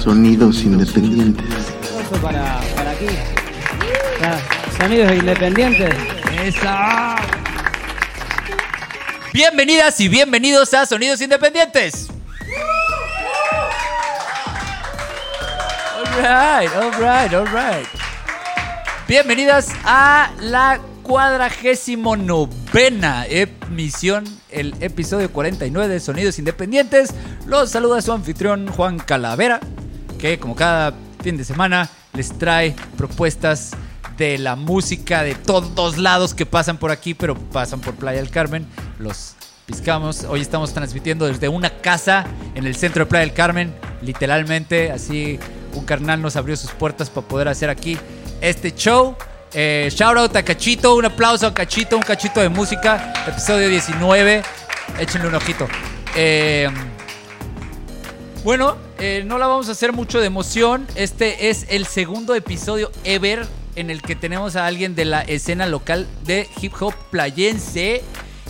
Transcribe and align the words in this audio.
Sonidos 0.00 0.62
independientes. 0.62 1.46
Para, 2.22 2.58
para 2.74 2.90
aquí. 2.92 3.06
Sonidos 4.78 5.12
independientes. 5.12 5.94
¡Esa! 6.42 7.16
Bienvenidas 9.34 10.00
y 10.00 10.08
bienvenidos 10.08 10.72
a 10.72 10.86
Sonidos 10.86 11.20
Independientes. 11.20 12.08
Alright, 16.16 16.74
alright, 16.74 17.34
alright. 17.34 17.86
Bienvenidas 19.06 19.68
a 19.84 20.30
la 20.40 20.80
cuadragésimo 21.02 22.16
novena 22.16 23.26
emisión, 23.26 24.24
el 24.48 24.74
episodio 24.80 25.30
49 25.30 25.92
de 25.92 26.00
Sonidos 26.00 26.38
Independientes. 26.38 27.10
Los 27.46 27.70
saluda 27.70 28.00
su 28.00 28.12
anfitrión 28.12 28.68
Juan 28.68 28.98
Calavera, 28.98 29.60
que 30.20 30.38
como 30.38 30.54
cada 30.54 30.92
fin 31.22 31.36
de 31.36 31.44
semana 31.44 31.88
les 32.12 32.36
trae 32.36 32.74
propuestas 32.96 33.72
de 34.18 34.36
la 34.38 34.54
música 34.54 35.22
de 35.22 35.34
todos 35.34 35.96
lados 35.96 36.34
que 36.34 36.44
pasan 36.44 36.76
por 36.76 36.90
aquí, 36.90 37.14
pero 37.14 37.34
pasan 37.34 37.80
por 37.80 37.94
Playa 37.94 38.18
del 38.18 38.30
Carmen. 38.30 38.66
Los 38.98 39.34
piscamos. 39.64 40.24
Hoy 40.24 40.42
estamos 40.42 40.74
transmitiendo 40.74 41.26
desde 41.26 41.48
una 41.48 41.70
casa 41.70 42.26
en 42.54 42.66
el 42.66 42.76
centro 42.76 43.04
de 43.04 43.10
Playa 43.10 43.24
del 43.24 43.34
Carmen, 43.34 43.74
literalmente. 44.02 44.92
Así 44.92 45.38
un 45.72 45.84
carnal 45.84 46.20
nos 46.20 46.36
abrió 46.36 46.56
sus 46.56 46.70
puertas 46.72 47.08
para 47.08 47.26
poder 47.26 47.48
hacer 47.48 47.70
aquí 47.70 47.96
este 48.42 48.72
show. 48.74 49.16
Eh, 49.52 49.88
shout 49.90 50.16
out 50.16 50.36
a 50.36 50.42
Cachito, 50.42 50.94
un 50.96 51.06
aplauso 51.06 51.46
a 51.46 51.54
Cachito, 51.54 51.96
un 51.96 52.02
cachito 52.02 52.40
de 52.40 52.50
música. 52.50 53.12
Episodio 53.26 53.68
19. 53.68 54.42
Échenle 54.98 55.28
un 55.28 55.34
ojito. 55.34 55.66
Eh, 56.14 56.68
bueno, 58.44 58.89
eh, 59.00 59.24
no 59.24 59.38
la 59.38 59.46
vamos 59.46 59.68
a 59.70 59.72
hacer 59.72 59.94
mucho 59.94 60.20
de 60.20 60.26
emoción. 60.26 60.86
Este 60.94 61.48
es 61.48 61.64
el 61.70 61.86
segundo 61.86 62.34
episodio 62.34 62.92
ever 63.04 63.46
en 63.74 63.88
el 63.88 64.02
que 64.02 64.14
tenemos 64.14 64.56
a 64.56 64.66
alguien 64.66 64.94
de 64.94 65.06
la 65.06 65.22
escena 65.22 65.66
local 65.66 66.06
de 66.24 66.46
hip 66.60 66.74
hop 66.78 66.94
playense. 67.10 68.02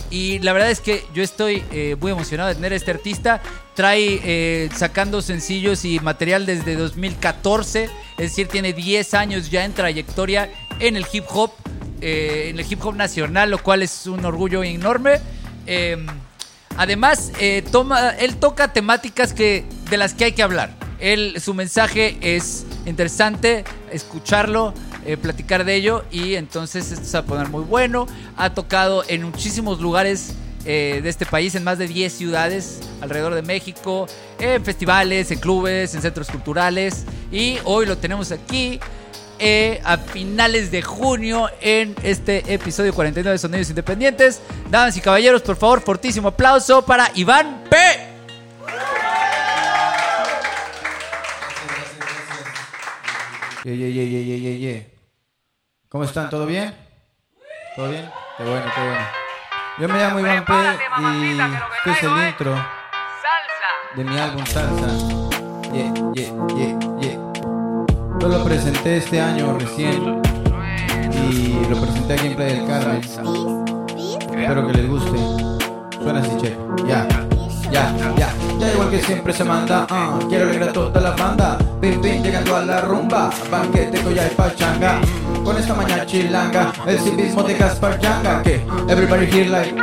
Y 0.09 0.39
la 0.39 0.51
verdad 0.51 0.69
es 0.69 0.81
que 0.81 1.05
yo 1.13 1.23
estoy 1.23 1.63
eh, 1.71 1.95
muy 2.01 2.11
emocionado 2.11 2.49
de 2.49 2.55
tener 2.55 2.73
a 2.73 2.75
este 2.75 2.91
artista. 2.91 3.41
Trae 3.75 4.19
eh, 4.25 4.69
sacando 4.75 5.21
sencillos 5.21 5.85
y 5.85 6.01
material 6.01 6.45
desde 6.45 6.75
2014. 6.75 7.85
Es 7.85 7.91
decir, 8.17 8.49
tiene 8.49 8.73
10 8.73 9.13
años 9.13 9.49
ya 9.49 9.63
en 9.63 9.71
trayectoria 9.71 10.51
en 10.79 10.97
el 10.97 11.05
hip 11.11 11.25
hop. 11.29 11.51
eh, 12.01 12.47
en 12.49 12.59
el 12.59 12.65
hip 12.69 12.83
hop 12.83 12.95
nacional, 12.95 13.51
lo 13.51 13.63
cual 13.63 13.83
es 13.83 14.05
un 14.05 14.25
orgullo 14.25 14.63
enorme. 14.63 15.21
Además, 16.81 17.31
eh, 17.39 17.63
él 18.17 18.37
toca 18.37 18.73
temáticas 18.73 19.33
que, 19.33 19.65
de 19.91 19.97
las 19.97 20.15
que 20.15 20.25
hay 20.25 20.31
que 20.31 20.41
hablar. 20.41 20.71
Su 21.39 21.53
mensaje 21.53 22.17
es 22.23 22.65
interesante, 22.87 23.65
escucharlo, 23.91 24.73
eh, 25.05 25.15
platicar 25.15 25.63
de 25.63 25.75
ello 25.75 26.03
y 26.09 26.33
entonces 26.33 26.91
esto 26.91 27.05
se 27.05 27.13
va 27.13 27.19
a 27.19 27.25
poner 27.27 27.49
muy 27.49 27.63
bueno. 27.63 28.07
Ha 28.35 28.55
tocado 28.55 29.03
en 29.07 29.21
muchísimos 29.21 29.79
lugares 29.79 30.33
eh, 30.65 31.01
de 31.03 31.09
este 31.09 31.27
país, 31.27 31.53
en 31.53 31.63
más 31.63 31.77
de 31.77 31.87
10 31.87 32.11
ciudades 32.11 32.79
alrededor 32.99 33.35
de 33.35 33.43
México, 33.43 34.07
en 34.39 34.65
festivales, 34.65 35.29
en 35.29 35.37
clubes, 35.37 35.93
en 35.93 36.01
centros 36.01 36.29
culturales 36.29 37.05
y 37.31 37.59
hoy 37.63 37.85
lo 37.85 37.99
tenemos 37.99 38.31
aquí 38.31 38.79
eh, 39.43 39.81
a 39.83 39.97
finales 39.97 40.69
de 40.69 40.83
junio 40.83 41.49
en 41.61 41.95
este 42.03 42.53
episodio 42.53 42.93
49 42.93 43.31
de 43.33 43.37
Sonidos 43.39 43.69
Independientes. 43.69 44.39
Damas 44.69 44.95
y 44.95 45.01
caballeros, 45.01 45.41
por 45.41 45.55
favor, 45.55 45.81
fortísimo 45.81 46.27
aplauso 46.27 46.85
para 46.85 47.09
Iván 47.15 47.63
P. 47.67 47.77
Ye, 53.63 53.77
ye, 53.77 53.93
ye, 53.93 54.09
ye, 54.09 54.25
ye, 54.25 54.39
ye, 54.39 54.59
ye. 54.59 54.91
¿Cómo 55.89 56.03
están? 56.03 56.29
¿Todo 56.29 56.45
bien? 56.45 56.75
¿Todo 57.75 57.89
bien? 57.89 58.09
Qué 58.37 58.43
bueno, 58.43 58.65
qué 58.75 58.81
bueno. 58.81 59.07
Yo 59.79 59.87
me 59.87 59.99
llamo 59.99 60.19
Iván 60.19 60.45
P. 60.45 60.53
y 60.53 61.39
este 61.77 61.91
es 61.91 62.03
el 62.03 62.27
intro 62.27 62.65
de 63.95 64.03
mi 64.03 64.19
álbum 64.19 64.45
Salsa. 64.45 64.87
Ye, 65.73 65.91
ye, 66.13 66.31
ye, 66.55 66.77
ye. 67.01 67.30
Yo 68.21 68.27
lo 68.27 68.43
presenté 68.43 68.97
este 68.97 69.19
año 69.19 69.57
recién 69.57 70.21
y 71.27 71.65
lo 71.67 71.75
presenté 71.81 72.13
aquí 72.13 72.27
en 72.27 72.35
Playa 72.35 72.53
del 72.53 72.67
Carmen. 72.67 73.01
Espero 73.01 74.67
que 74.67 74.73
les 74.73 74.87
guste. 74.87 75.17
Suena 76.03 76.19
así, 76.19 76.37
che. 76.39 76.55
Ya, 76.87 77.07
ya, 77.71 77.91
ya. 78.15 78.29
Ya 78.59 78.73
igual 78.73 78.91
que 78.91 79.01
siempre 79.01 79.33
se 79.33 79.43
manda. 79.43 79.87
ah, 79.89 80.19
quiero 80.29 80.45
alegrar 80.45 80.69
a 80.69 80.73
toda 80.73 81.01
la 81.01 81.11
banda. 81.11 81.57
Pim, 81.81 81.99
pim, 81.99 82.21
llegando 82.21 82.55
a 82.55 82.63
la 82.63 82.81
rumba. 82.81 83.31
Banquete, 83.49 83.99
colla 84.03 84.27
y 84.31 84.35
pachanga. 84.35 85.01
Con 85.43 85.57
esta 85.57 85.73
mañana 85.73 86.05
chilanga. 86.05 86.71
El 86.85 86.99
civismo 86.99 87.43
de 87.43 87.55
Gaspar 87.55 87.99
Yanga. 87.99 88.43
Que 88.43 88.63
everybody 88.87 89.25
here 89.25 89.49
like. 89.49 89.75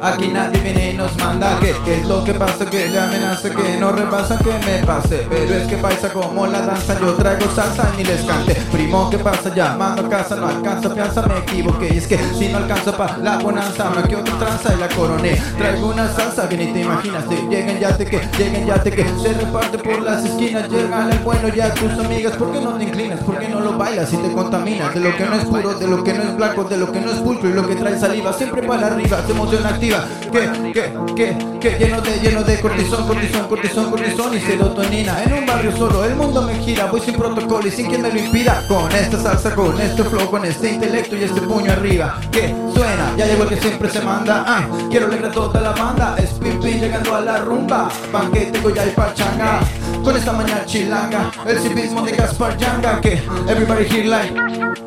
Aquí 0.00 0.28
nadie 0.28 0.60
viene 0.60 0.90
y 0.90 0.96
nos 0.96 1.16
manda. 1.16 1.58
Que, 1.60 1.72
que 1.84 2.00
es 2.00 2.06
lo 2.06 2.24
que 2.24 2.34
pasa? 2.34 2.66
Que 2.66 2.88
le 2.88 2.98
amenaza 2.98 3.48
que 3.50 3.76
no 3.78 3.92
repasa 3.92 4.38
que 4.38 4.52
me 4.66 4.84
pase. 4.84 5.26
Pero 5.30 5.54
es 5.54 5.66
que 5.66 5.76
paisa 5.76 6.12
como 6.12 6.46
la 6.46 6.62
danza. 6.62 6.98
Yo 7.00 7.14
traigo 7.14 7.48
salsa 7.54 7.90
ni 7.96 8.04
les 8.04 8.22
cante. 8.22 8.54
Primo, 8.72 9.08
¿qué 9.10 9.18
pasa? 9.18 9.54
Llamando 9.54 10.06
a 10.06 10.08
casa, 10.08 10.36
no 10.36 10.48
alcanza 10.48 10.90
fianza, 10.90 11.22
me 11.22 11.38
equivoqué. 11.38 11.94
Y 11.94 11.98
es 11.98 12.06
que 12.06 12.18
si 12.38 12.48
no 12.48 12.58
alcanza 12.58 12.96
para 12.96 13.16
la 13.18 13.38
bonanza, 13.38 13.90
me 13.90 14.02
quedo 14.02 14.20
otra 14.20 14.38
tranza 14.38 14.74
y 14.74 14.80
la 14.80 14.88
coroné. 14.88 15.40
Traigo 15.56 15.88
una 15.88 16.08
salsa 16.12 16.48
que 16.48 16.56
ni 16.56 16.72
te 16.72 16.80
imaginas. 16.80 17.24
Lleguen 17.28 17.78
ya 17.78 17.96
te 17.96 18.04
que, 18.04 18.20
lleguen 18.36 18.66
ya 18.66 18.82
te 18.82 18.90
que. 18.90 19.04
Se 19.22 19.32
reparte 19.32 19.78
por 19.78 20.02
las 20.02 20.24
esquinas, 20.24 20.68
llegan 20.68 21.12
el 21.12 21.18
bueno 21.20 21.48
ya 21.48 21.72
tus 21.72 21.92
amigas. 21.92 22.36
¿Por 22.36 22.52
qué 22.52 22.60
no 22.60 22.72
te 22.72 22.84
inclinas? 22.84 23.20
¿Por 23.20 23.38
qué 23.38 23.48
no 23.48 23.60
lo 23.60 23.78
bailas 23.78 24.12
y 24.12 24.16
te 24.16 24.32
contaminas? 24.32 24.94
De 25.04 25.10
lo 25.10 25.16
que 25.18 25.24
no 25.26 25.36
es 25.36 25.44
puro, 25.44 25.74
de 25.74 25.86
lo 25.86 26.02
que 26.02 26.14
no 26.14 26.22
es 26.22 26.34
blanco, 26.34 26.64
de 26.64 26.76
lo 26.78 26.90
que 26.90 26.98
no 26.98 27.12
es 27.12 27.18
pulcro 27.18 27.50
y 27.50 27.52
lo 27.52 27.68
que 27.68 27.74
trae 27.74 28.00
saliva. 28.00 28.32
Siempre 28.32 28.62
para 28.62 28.86
arriba, 28.86 29.22
se 29.26 29.32
emoción 29.32 29.66
activa. 29.66 30.08
Que, 30.32 30.72
que, 30.72 31.14
que, 31.14 31.58
que 31.60 31.78
lleno 31.78 32.00
de, 32.00 32.20
lleno 32.20 32.42
de 32.42 32.58
cortisón, 32.58 33.06
cortisón, 33.06 33.46
cortisón, 33.46 33.90
cortisón 33.90 34.34
y 34.34 34.40
serotonina. 34.40 35.22
En 35.24 35.34
un 35.34 35.44
barrio 35.44 35.76
solo, 35.76 36.06
el 36.06 36.16
mundo 36.16 36.40
me 36.40 36.54
gira. 36.54 36.86
Voy 36.86 37.02
sin 37.02 37.16
protocolo 37.16 37.68
y 37.68 37.70
sin 37.70 37.88
quien 37.88 38.00
me 38.00 38.10
lo 38.10 38.18
impida. 38.18 38.66
Con 38.66 38.90
esta 38.92 39.20
salsa, 39.20 39.54
con 39.54 39.78
este 39.78 40.04
flow, 40.04 40.30
con 40.30 40.42
este 40.46 40.72
intelecto 40.72 41.16
y 41.16 41.24
este 41.24 41.42
puño 41.42 41.72
arriba. 41.72 42.18
Que 42.32 42.54
suena, 42.74 43.12
ya 43.16 43.26
llegó 43.26 43.42
el 43.44 43.48
que 43.50 43.56
siempre 43.56 43.90
se 43.90 44.00
manda. 44.00 44.44
Ah, 44.46 44.66
quiero 44.90 45.06
alegrar 45.06 45.32
toda 45.32 45.60
la 45.60 45.70
banda. 45.72 46.14
Es 46.18 46.30
pim 46.30 46.60
llegando 46.60 47.14
a 47.14 47.20
la 47.20 47.38
rumba. 47.38 47.88
Banquete, 48.12 48.60
goya 48.60 48.86
y 48.86 48.90
pachanga. 48.90 49.60
Con 50.02 50.16
esta 50.16 50.32
mañana 50.32 50.64
chilanga, 50.66 51.30
el 51.46 51.58
civismo 51.58 52.02
de 52.02 52.12
Gaspar 52.12 52.56
Yanga. 52.58 53.00
Que 53.00 53.22
everybody 53.48 53.84
here 53.84 54.04
like. 54.06 54.34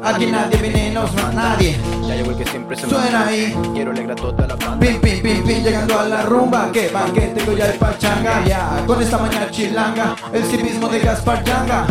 Aquí 0.03 0.27
nadie 0.27 0.57
viene, 0.57 0.91
nos 0.91 1.09
va 1.15 1.31
nadie. 1.33 1.75
Ya 2.07 2.15
llegó 2.15 2.31
el 2.31 2.37
que 2.37 2.45
siempre 2.45 2.75
se 2.75 2.87
Suena 2.87 3.03
manda. 3.03 3.27
ahí. 3.27 3.55
Quiero 3.73 3.91
alegrar 3.91 4.15
toda 4.15 4.47
la 4.47 4.55
banda. 4.55 4.79
Pim, 4.79 4.99
pim, 5.01 5.21
pim, 5.21 5.43
pim, 5.43 5.63
llegando 5.63 5.99
a 5.99 6.07
la 6.07 6.21
rumba 6.23 6.69
Que 6.71 6.89
banquete, 6.89 7.43
goya 7.45 7.73
y 7.73 7.77
pachanga 7.77 8.43
Ya, 8.45 8.83
con 8.85 9.01
esta 9.01 9.17
mañana 9.17 9.49
chilanga 9.49 10.15
El 10.31 10.43
civismo 10.43 10.87
de 10.87 10.99
Gaspar 10.99 11.43
Yanga 11.43 11.85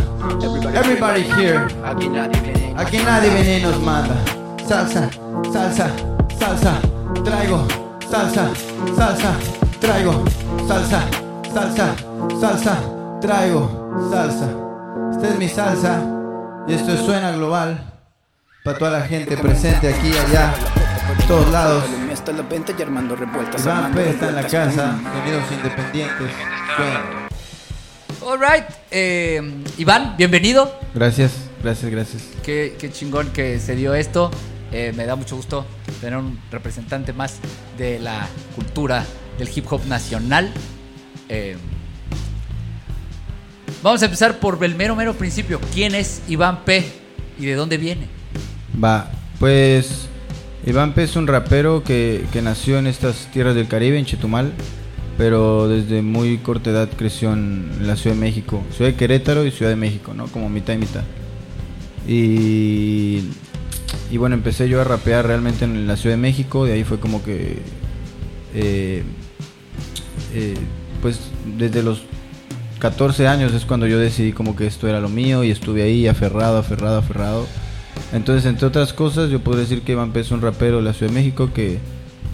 Everybody 0.75 1.23
here 1.37 1.67
Aquí 1.85 2.09
nadie 2.09 2.41
viene. 2.41 2.75
Aquí 2.77 2.99
nadie 2.99 3.31
viene 3.31 3.59
y 3.59 3.63
nos 3.63 3.81
manda 3.83 4.15
Salsa, 4.69 5.09
salsa, 5.53 5.91
salsa 6.39 6.81
Traigo 7.25 7.69
salsa, 8.11 8.51
salsa 8.97 9.33
Traigo 9.81 10.25
salsa, 10.67 11.03
salsa, 11.55 11.95
salsa 12.41 12.77
Traigo 13.21 14.11
salsa 14.11 14.49
Esta 15.13 15.29
es 15.29 15.39
mi 15.39 15.49
salsa 15.49 16.03
Y 16.67 16.75
esto 16.75 16.93
es 16.95 17.01
Suena 17.01 17.31
Global 17.31 17.79
Para 18.65 18.77
toda 18.77 18.91
la 18.99 19.03
gente 19.03 19.37
presente 19.37 19.95
aquí, 19.95 20.11
allá 20.19 20.53
Todos 21.29 21.49
lados 21.53 21.85
Hasta 22.13 22.33
y 22.77 22.83
armando 22.83 23.15
revueltas. 23.15 23.63
Iván 23.65 23.97
está 24.09 24.31
en 24.31 24.35
la 24.35 24.43
casa, 24.49 24.99
sonidos 25.13 25.45
independientes. 25.53 26.31
Suena. 26.77 27.29
Alright, 28.27 28.65
eh, 28.91 29.63
Iván, 29.79 30.17
bienvenido. 30.17 30.75
Gracias, 30.93 31.33
gracias, 31.63 31.93
gracias. 31.93 32.23
Qué, 32.43 32.75
qué 32.81 32.91
chingón 32.91 33.33
que 33.33 33.61
se 33.61 33.77
dio 33.77 33.95
esto. 33.95 34.33
Eh, 34.73 34.93
me 34.97 35.07
da 35.07 35.17
mucho 35.17 35.37
gusto 35.37 35.65
tener 36.01 36.19
un 36.19 36.39
representante 36.51 37.13
más 37.13 37.39
de 37.79 37.99
la 37.99 38.29
cultura 38.55 39.05
del 39.39 39.49
hip 39.55 39.65
hop 39.71 39.87
nacional. 39.87 40.51
Eh, 41.29 41.57
vamos 43.83 44.03
a 44.03 44.07
empezar 44.07 44.39
por 44.39 44.63
el 44.65 44.75
mero, 44.75 44.97
mero 44.97 45.15
principio. 45.15 45.61
¿Quién 45.73 45.95
es 45.95 46.23
Iván 46.29 46.65
P 46.65 46.85
y 47.39 47.47
de 47.47 47.55
dónde 47.55 47.79
viene? 47.79 48.07
Va, 48.83 49.11
pues 49.39 50.09
Iván 50.67 50.95
P 50.95 51.05
es 51.05 51.17
un 51.17 51.27
rapero 51.27 51.83
que, 51.85 52.25
que 52.33 52.43
nació 52.43 52.79
en 52.79 52.87
estas 52.87 53.29
tierras 53.33 53.55
del 53.55 53.69
Caribe, 53.69 53.99
en 53.99 54.05
Chetumal, 54.05 54.53
pero 55.17 55.69
desde 55.69 56.03
muy 56.03 56.39
corta 56.39 56.71
edad 56.71 56.89
creció 56.97 57.33
en 57.33 57.87
la 57.87 57.97
Ciudad 57.97 58.17
de 58.17 58.21
México, 58.21 58.63
Ciudad 58.77 58.91
de 58.91 58.97
Querétaro 58.97 59.47
y 59.47 59.51
Ciudad 59.51 59.71
de 59.71 59.77
México, 59.77 60.13
¿no? 60.13 60.27
Como 60.27 60.49
mitad 60.49 60.75
y 60.75 60.79
mitad. 60.79 61.05
Y, 62.07 63.31
y 64.11 64.17
bueno, 64.19 64.35
empecé 64.35 64.69
yo 64.69 64.81
a 64.81 64.85
rapear 64.85 65.27
realmente 65.27 65.65
en 65.65 65.87
la 65.87 65.97
Ciudad 65.97 66.17
de 66.17 66.23
México, 66.23 66.65
de 66.65 66.75
ahí 66.75 66.85
fue 66.85 67.01
como 67.01 67.23
que, 67.23 67.59
eh, 68.55 69.03
eh, 70.33 70.55
pues 71.03 71.21
desde 71.59 71.83
los 71.83 72.03
14 72.79 73.27
años 73.27 73.53
es 73.55 73.65
cuando 73.65 73.87
yo 73.87 73.99
decidí 73.99 74.33
como 74.33 74.55
que 74.55 74.67
esto 74.67 74.87
era 74.89 75.01
lo 75.01 75.09
mío 75.09 75.43
y 75.45 75.51
estuve 75.51 75.83
ahí 75.83 76.07
aferrado, 76.07 76.59
aferrado, 76.59 76.99
aferrado. 76.99 77.47
Entonces, 78.13 78.47
entre 78.47 78.67
otras 78.67 78.93
cosas, 78.93 79.31
yo 79.31 79.41
puedo 79.41 79.59
decir 79.59 79.83
que 79.83 79.93
Iván 79.93 80.13
P 80.13 80.21
es 80.21 80.31
un 80.31 80.43
rapero 80.43 80.77
de 80.77 80.83
la 80.83 80.93
Ciudad 80.93 81.13
de 81.13 81.19
México 81.19 81.51
que, 81.53 81.81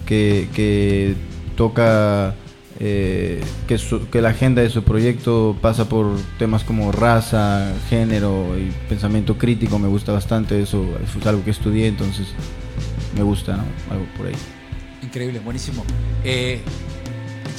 que 0.05 1.15
toca 1.55 2.35
eh, 2.79 3.41
que, 3.67 4.21
la 4.21 4.29
agenda 4.29 4.61
de 4.61 4.69
su 4.69 4.83
proyecto 4.83 5.55
pasa 5.61 5.87
por 5.89 6.17
temas 6.39 6.63
como 6.63 6.91
raza, 6.91 7.71
género 7.89 8.57
y 8.57 8.71
pensamiento 8.89 9.37
crítico. 9.37 9.79
Me 9.79 9.87
gusta 9.87 10.11
bastante 10.11 10.61
eso, 10.61 10.85
es 11.19 11.25
algo 11.27 11.43
que 11.43 11.51
estudié, 11.51 11.87
entonces 11.87 12.27
me 13.15 13.23
gusta, 13.23 13.57
¿no? 13.57 13.63
Algo 13.91 14.05
por 14.17 14.27
ahí. 14.27 14.33
Increíble, 15.01 15.39
buenísimo. 15.39 15.83
Eh, 16.23 16.59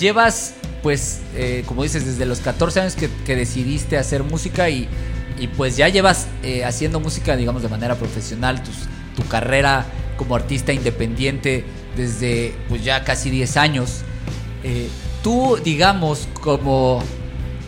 llevas, 0.01 0.55
pues, 0.83 1.21
eh, 1.35 1.63
como 1.67 1.83
dices, 1.83 2.05
desde 2.07 2.27
los 2.27 2.41
14 2.41 2.81
años 2.81 2.95
que, 2.97 3.09
que 3.25 3.37
decidiste 3.37 3.97
hacer 3.99 4.23
música 4.25 4.69
y, 4.71 4.89
y 5.39 5.47
pues 5.49 5.77
ya 5.77 5.89
llevas 5.89 6.27
eh, 6.43 6.65
haciendo 6.65 7.01
música, 7.01 7.37
digamos, 7.37 7.63
de 7.63 7.69
manera 7.69 7.95
profesional, 7.97 8.63
tus- 8.63 8.89
tu 9.17 9.23
carrera 9.29 9.87
como 10.17 10.35
artista 10.35 10.73
independiente 10.73 11.65
desde 11.97 12.55
pues 12.69 12.83
ya 12.85 13.05
casi 13.05 13.31
10 13.31 13.57
años. 13.57 14.03
Eh, 14.65 14.89
tú, 15.23 15.59
digamos, 15.63 16.29
como 16.41 17.03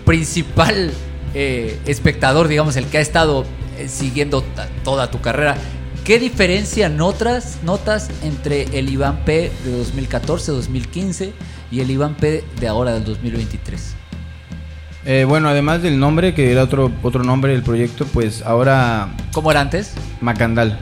principal 0.04 0.90
eh, 1.34 1.78
espectador, 1.84 2.48
digamos, 2.48 2.76
el 2.76 2.86
que 2.86 2.98
ha 2.98 3.00
estado 3.02 3.44
eh, 3.76 3.88
siguiendo 3.88 4.42
toda 4.84 5.10
tu 5.10 5.20
carrera, 5.20 5.56
¿qué 6.04 6.18
diferencia 6.18 6.88
notas, 6.88 7.58
notas 7.62 8.08
entre 8.22 8.78
el 8.78 8.88
Iván 8.88 9.24
P 9.26 9.50
de 9.64 9.84
2014-2015 9.84 11.32
y 11.70 11.80
el 11.80 11.90
Iván 11.90 12.14
P 12.14 12.42
de 12.58 12.68
ahora 12.68 12.94
del 12.94 13.04
2023? 13.04 13.94
Eh, 15.04 15.24
bueno, 15.28 15.48
además 15.48 15.82
del 15.82 15.98
nombre, 15.98 16.34
que 16.34 16.50
era 16.50 16.62
otro, 16.62 16.90
otro 17.02 17.22
nombre 17.22 17.52
del 17.52 17.62
proyecto, 17.62 18.06
pues 18.06 18.42
ahora 18.42 19.14
¿Cómo 19.32 19.50
era 19.50 19.60
antes? 19.60 19.92
Macandal. 20.20 20.78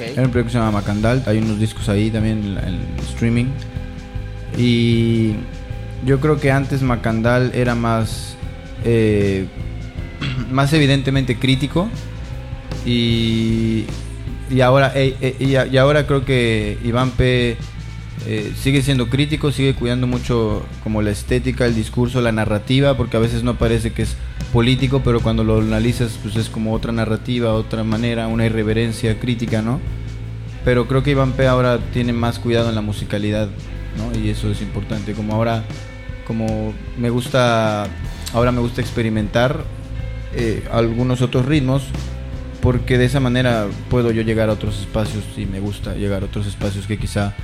Era 0.00 0.22
un 0.22 0.30
proyecto 0.30 0.44
que 0.44 0.52
se 0.52 0.58
llama 0.58 0.70
Macandal. 0.70 1.22
Hay 1.26 1.38
unos 1.38 1.58
discos 1.58 1.88
ahí 1.88 2.10
también 2.10 2.58
en, 2.64 2.68
en 2.68 2.98
streaming. 3.00 3.46
Y 4.56 5.34
yo 6.04 6.20
creo 6.20 6.38
que 6.40 6.50
antes 6.50 6.82
Macandal 6.82 7.52
era 7.54 7.74
más, 7.74 8.36
eh, 8.84 9.46
más 10.50 10.72
evidentemente 10.72 11.36
crítico. 11.38 11.88
Y, 12.86 13.84
y 14.50 14.60
ahora, 14.60 14.92
y, 15.38 15.54
a- 15.56 15.66
y 15.66 15.76
ahora 15.76 16.06
creo 16.06 16.24
que 16.24 16.78
Iván 16.84 17.10
P. 17.10 17.56
eh, 18.26 18.52
sigue 18.60 18.82
siendo 18.82 19.08
crítico, 19.08 19.52
sigue 19.52 19.74
cuidando 19.74 20.06
mucho 20.06 20.64
como 20.82 21.02
la 21.02 21.10
estética, 21.10 21.66
el 21.66 21.74
discurso, 21.74 22.20
la 22.20 22.32
narrativa, 22.32 22.96
porque 22.96 23.16
a 23.16 23.20
veces 23.20 23.42
no 23.42 23.56
parece 23.58 23.92
que 23.92 24.02
es 24.02 24.16
político, 24.52 25.02
pero 25.04 25.20
cuando 25.20 25.44
lo 25.44 25.58
analizas 25.60 26.18
pues 26.22 26.36
es 26.36 26.48
como 26.48 26.72
otra 26.72 26.92
narrativa, 26.92 27.52
otra 27.52 27.84
manera, 27.84 28.26
una 28.28 28.46
irreverencia 28.46 29.18
crítica, 29.20 29.60
¿no? 29.62 29.80
Pero 30.64 30.88
creo 30.88 31.02
que 31.02 31.10
Iván 31.12 31.32
P 31.32 31.46
ahora 31.46 31.78
tiene 31.92 32.12
más 32.12 32.38
cuidado 32.38 32.68
en 32.70 32.74
la 32.74 32.80
musicalidad, 32.80 33.48
¿no? 33.96 34.18
Y 34.18 34.30
eso 34.30 34.50
es 34.50 34.60
importante, 34.62 35.12
como 35.14 35.34
ahora 35.34 35.64
como 36.26 36.74
me 36.98 37.08
gusta 37.08 37.86
ahora 38.34 38.52
me 38.52 38.60
gusta 38.60 38.82
experimentar 38.82 39.64
eh, 40.34 40.68
algunos 40.70 41.22
otros 41.22 41.46
ritmos 41.46 41.84
porque 42.60 42.98
de 42.98 43.06
esa 43.06 43.18
manera 43.18 43.66
puedo 43.88 44.10
yo 44.10 44.22
llegar 44.22 44.50
a 44.50 44.52
otros 44.52 44.78
espacios 44.80 45.24
y 45.36 45.46
me 45.46 45.58
gusta 45.58 45.94
llegar 45.94 46.22
a 46.22 46.26
otros 46.26 46.46
espacios 46.46 46.86
que 46.86 46.98
quizá 46.98 47.34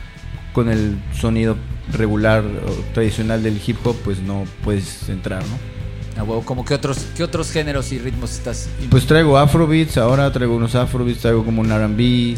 con 0.53 0.69
el 0.69 0.99
sonido 1.19 1.57
regular 1.93 2.45
o 2.45 2.93
tradicional 2.93 3.43
del 3.43 3.61
hip 3.65 3.79
hop 3.85 3.97
pues 4.05 4.21
no 4.21 4.45
puedes 4.63 5.09
entrar, 5.09 5.43
¿no? 5.47 6.45
Como 6.45 6.65
que 6.65 6.75
otros, 6.75 7.07
¿qué 7.17 7.25
otros 7.25 7.51
géneros 7.51 7.91
y 7.91 7.99
ritmos 7.99 8.33
estás? 8.33 8.69
Pues 8.89 9.05
traigo 9.05 9.37
afrobeats, 9.37 9.99
ahora 9.99 10.31
traigo 10.33 10.55
unos 10.55 10.75
afrobeats, 10.77 11.21
traigo 11.21 11.45
como 11.45 11.61
un 11.61 11.73
R&B, 11.73 12.37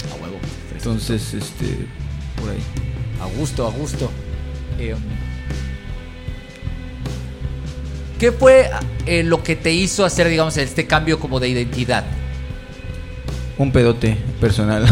entonces 0.75 1.35
este 1.35 1.87
por 2.37 2.51
ahí. 2.51 2.61
A 3.21 3.27
gusto, 3.39 3.67
a 3.67 3.71
gusto. 3.71 4.11
Eh, 4.79 4.95
¿Qué 8.19 8.33
fue 8.33 8.71
eh, 9.07 9.23
lo 9.23 9.43
que 9.43 9.57
te 9.57 9.73
hizo 9.73 10.05
hacer, 10.05 10.29
digamos, 10.29 10.57
este 10.57 10.87
cambio 10.87 11.19
como 11.21 11.39
de 11.39 11.49
identidad? 11.51 12.05
Un 13.59 13.73
pedote 13.73 14.17
personal. 14.41 14.85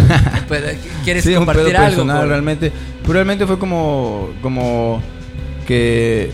¿Quieres 1.04 1.24
sí, 1.24 1.30
un 1.30 1.34
pedo 1.34 1.46
compartir 1.46 1.76
algo? 1.76 1.88
personal 1.88 2.28
realmente. 2.28 2.72
Pero 3.02 3.12
realmente 3.14 3.46
fue 3.46 3.58
como, 3.58 4.30
como 4.42 5.02
que 5.66 6.30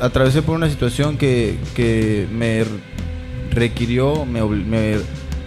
atravesé 0.00 0.42
por 0.42 0.56
una 0.56 0.68
situación 0.68 1.16
que, 1.16 1.58
que 1.74 2.26
me 2.32 2.64
requirió, 3.52 4.24
me, 4.24 4.42
me- 4.44 4.96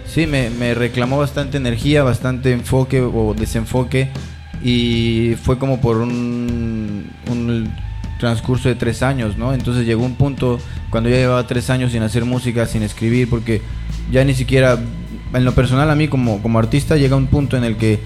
sí, 0.06 0.26
me, 0.26 0.48
me 0.50 0.74
reclamó 0.74 1.18
bastante 1.18 1.58
energía, 1.58 2.02
bastante 2.02 2.52
enfoque 2.52 3.00
o 3.02 3.34
desenfoque 3.36 4.08
y 4.64 5.34
fue 5.42 5.58
como 5.58 5.80
por 5.80 5.96
un, 5.98 7.06
un 7.30 7.72
transcurso 8.18 8.68
de 8.68 8.74
tres 8.76 9.02
años, 9.02 9.36
¿no? 9.36 9.52
Entonces 9.52 9.84
llegó 9.86 10.04
un 10.04 10.14
punto 10.14 10.58
cuando 10.90 11.10
ya 11.10 11.16
llevaba 11.16 11.46
tres 11.46 11.70
años 11.70 11.92
sin 11.92 12.02
hacer 12.02 12.24
música, 12.24 12.66
sin 12.66 12.82
escribir, 12.82 13.28
porque 13.28 13.60
ya 14.10 14.24
ni 14.24 14.34
siquiera, 14.34 14.78
en 15.34 15.44
lo 15.44 15.52
personal 15.54 15.90
a 15.90 15.94
mí 15.96 16.08
como, 16.08 16.40
como 16.42 16.58
artista 16.58 16.96
llega 16.96 17.16
un 17.16 17.26
punto 17.26 17.56
en 17.56 17.64
el 17.64 17.76
que 17.76 17.98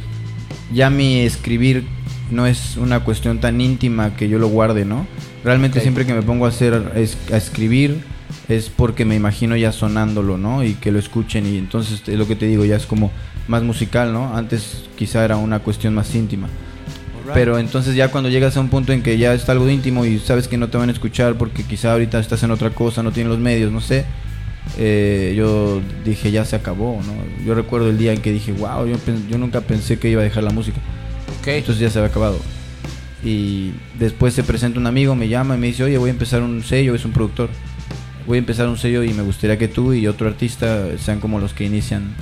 ya 0.73 0.89
mi 0.91 1.21
escribir 1.21 1.85
no 2.31 2.47
es 2.47 2.77
una 2.77 3.01
cuestión 3.01 3.39
tan 3.41 3.61
íntima 3.61 4.17
que 4.17 4.29
yo 4.29 4.39
lo 4.39 4.49
guarde, 4.49 4.85
¿no? 4.85 5.07
Realmente 5.45 5.81
siempre 5.81 6.07
que 6.07 6.15
me 6.15 6.23
pongo 6.23 6.47
a 6.47 6.49
hacer 6.49 6.93
es- 6.97 7.19
a 7.33 7.37
escribir 7.37 8.01
es 8.49 8.69
porque 8.69 9.05
me 9.05 9.15
imagino 9.15 9.57
ya 9.57 9.71
sonándolo, 9.73 10.39
¿no? 10.39 10.65
Y 10.65 10.75
que 10.75 10.91
lo 10.91 10.99
escuchen 10.99 11.47
y 11.47 11.59
entonces 11.59 12.03
es 12.07 12.19
lo 12.19 12.27
que 12.27 12.35
te 12.37 12.47
digo, 12.47 12.65
ya 12.65 12.77
es 12.77 12.87
como 12.87 13.13
más 13.49 13.63
musical, 13.63 14.13
¿no? 14.13 14.37
Antes 14.37 14.85
quizá 14.97 15.25
era 15.25 15.37
una 15.37 15.61
cuestión 15.61 15.95
más 15.95 16.15
íntima. 16.15 16.49
Pero 17.35 17.59
entonces 17.59 17.97
ya 17.97 18.09
cuando 18.13 18.31
llegas 18.31 18.57
a 18.57 18.61
un 18.61 18.69
punto 18.69 18.93
en 18.93 19.03
que 19.03 19.19
ya 19.19 19.35
está 19.35 19.51
algo 19.53 19.69
íntimo 19.69 20.05
y 20.05 20.19
sabes 20.21 20.47
que 20.47 20.57
no 20.57 20.69
te 20.69 20.79
van 20.79 20.91
a 20.91 20.93
escuchar 20.93 21.37
porque 21.37 21.65
quizá 21.65 21.93
ahorita 21.93 22.21
estás 22.21 22.43
en 22.45 22.53
otra 22.53 22.71
cosa, 22.71 23.03
no 23.03 23.11
tienes 23.13 23.31
los 23.31 23.41
medios, 23.41 23.73
no 23.73 23.81
sé. 23.81 24.07
eh, 24.79 25.35
yo 25.37 25.81
dije 26.05 26.31
ya 26.31 26.45
se 26.45 26.57
acabó, 26.57 27.01
¿no? 27.05 27.15
Yo 27.45 27.55
recuerdo 27.55 27.89
el 27.91 27.99
día 27.99 28.13
en 28.13 28.21
que 28.21 28.33
dije, 28.33 28.53
wow, 28.53 28.87
yo, 28.87 28.97
yo 29.29 29.39
nunca 29.39 29.61
pensé 29.63 29.99
que 29.99 30.09
iba 30.11 30.21
a 30.21 30.25
dejar 30.25 30.45
la 30.45 30.51
música. 30.51 30.81
Ok. 31.41 31.49
Entonces 31.49 31.81
ya 31.81 31.91
se 31.91 31.99
había 31.99 32.11
acabado. 32.11 32.41
Y 33.23 33.73
después 33.99 34.35
se 34.35 34.45
presenta 34.45 34.79
un 34.79 34.87
amigo, 34.87 35.17
me 35.17 35.29
llama 35.29 35.57
y 35.57 35.59
me 35.59 35.67
dice, 35.69 35.85
oye, 35.85 35.99
voy 35.99 36.11
a 36.11 36.13
empezar 36.13 36.43
un 36.43 36.63
sello, 36.63 36.95
es 36.95 37.05
un 37.05 37.13
productor. 37.13 37.51
Voy 38.27 38.37
a 38.37 38.41
empezar 38.41 38.69
un 38.69 38.79
sello 38.79 39.03
y 39.03 39.13
me 39.15 39.23
gustaría 39.23 39.59
que 39.59 39.69
tú 39.69 39.93
y 39.93 40.07
otro 40.07 40.29
artista 40.29 40.99
sean 40.99 41.21
como 41.21 41.41
los 41.41 41.55
que 41.55 41.65
inician 41.65 42.15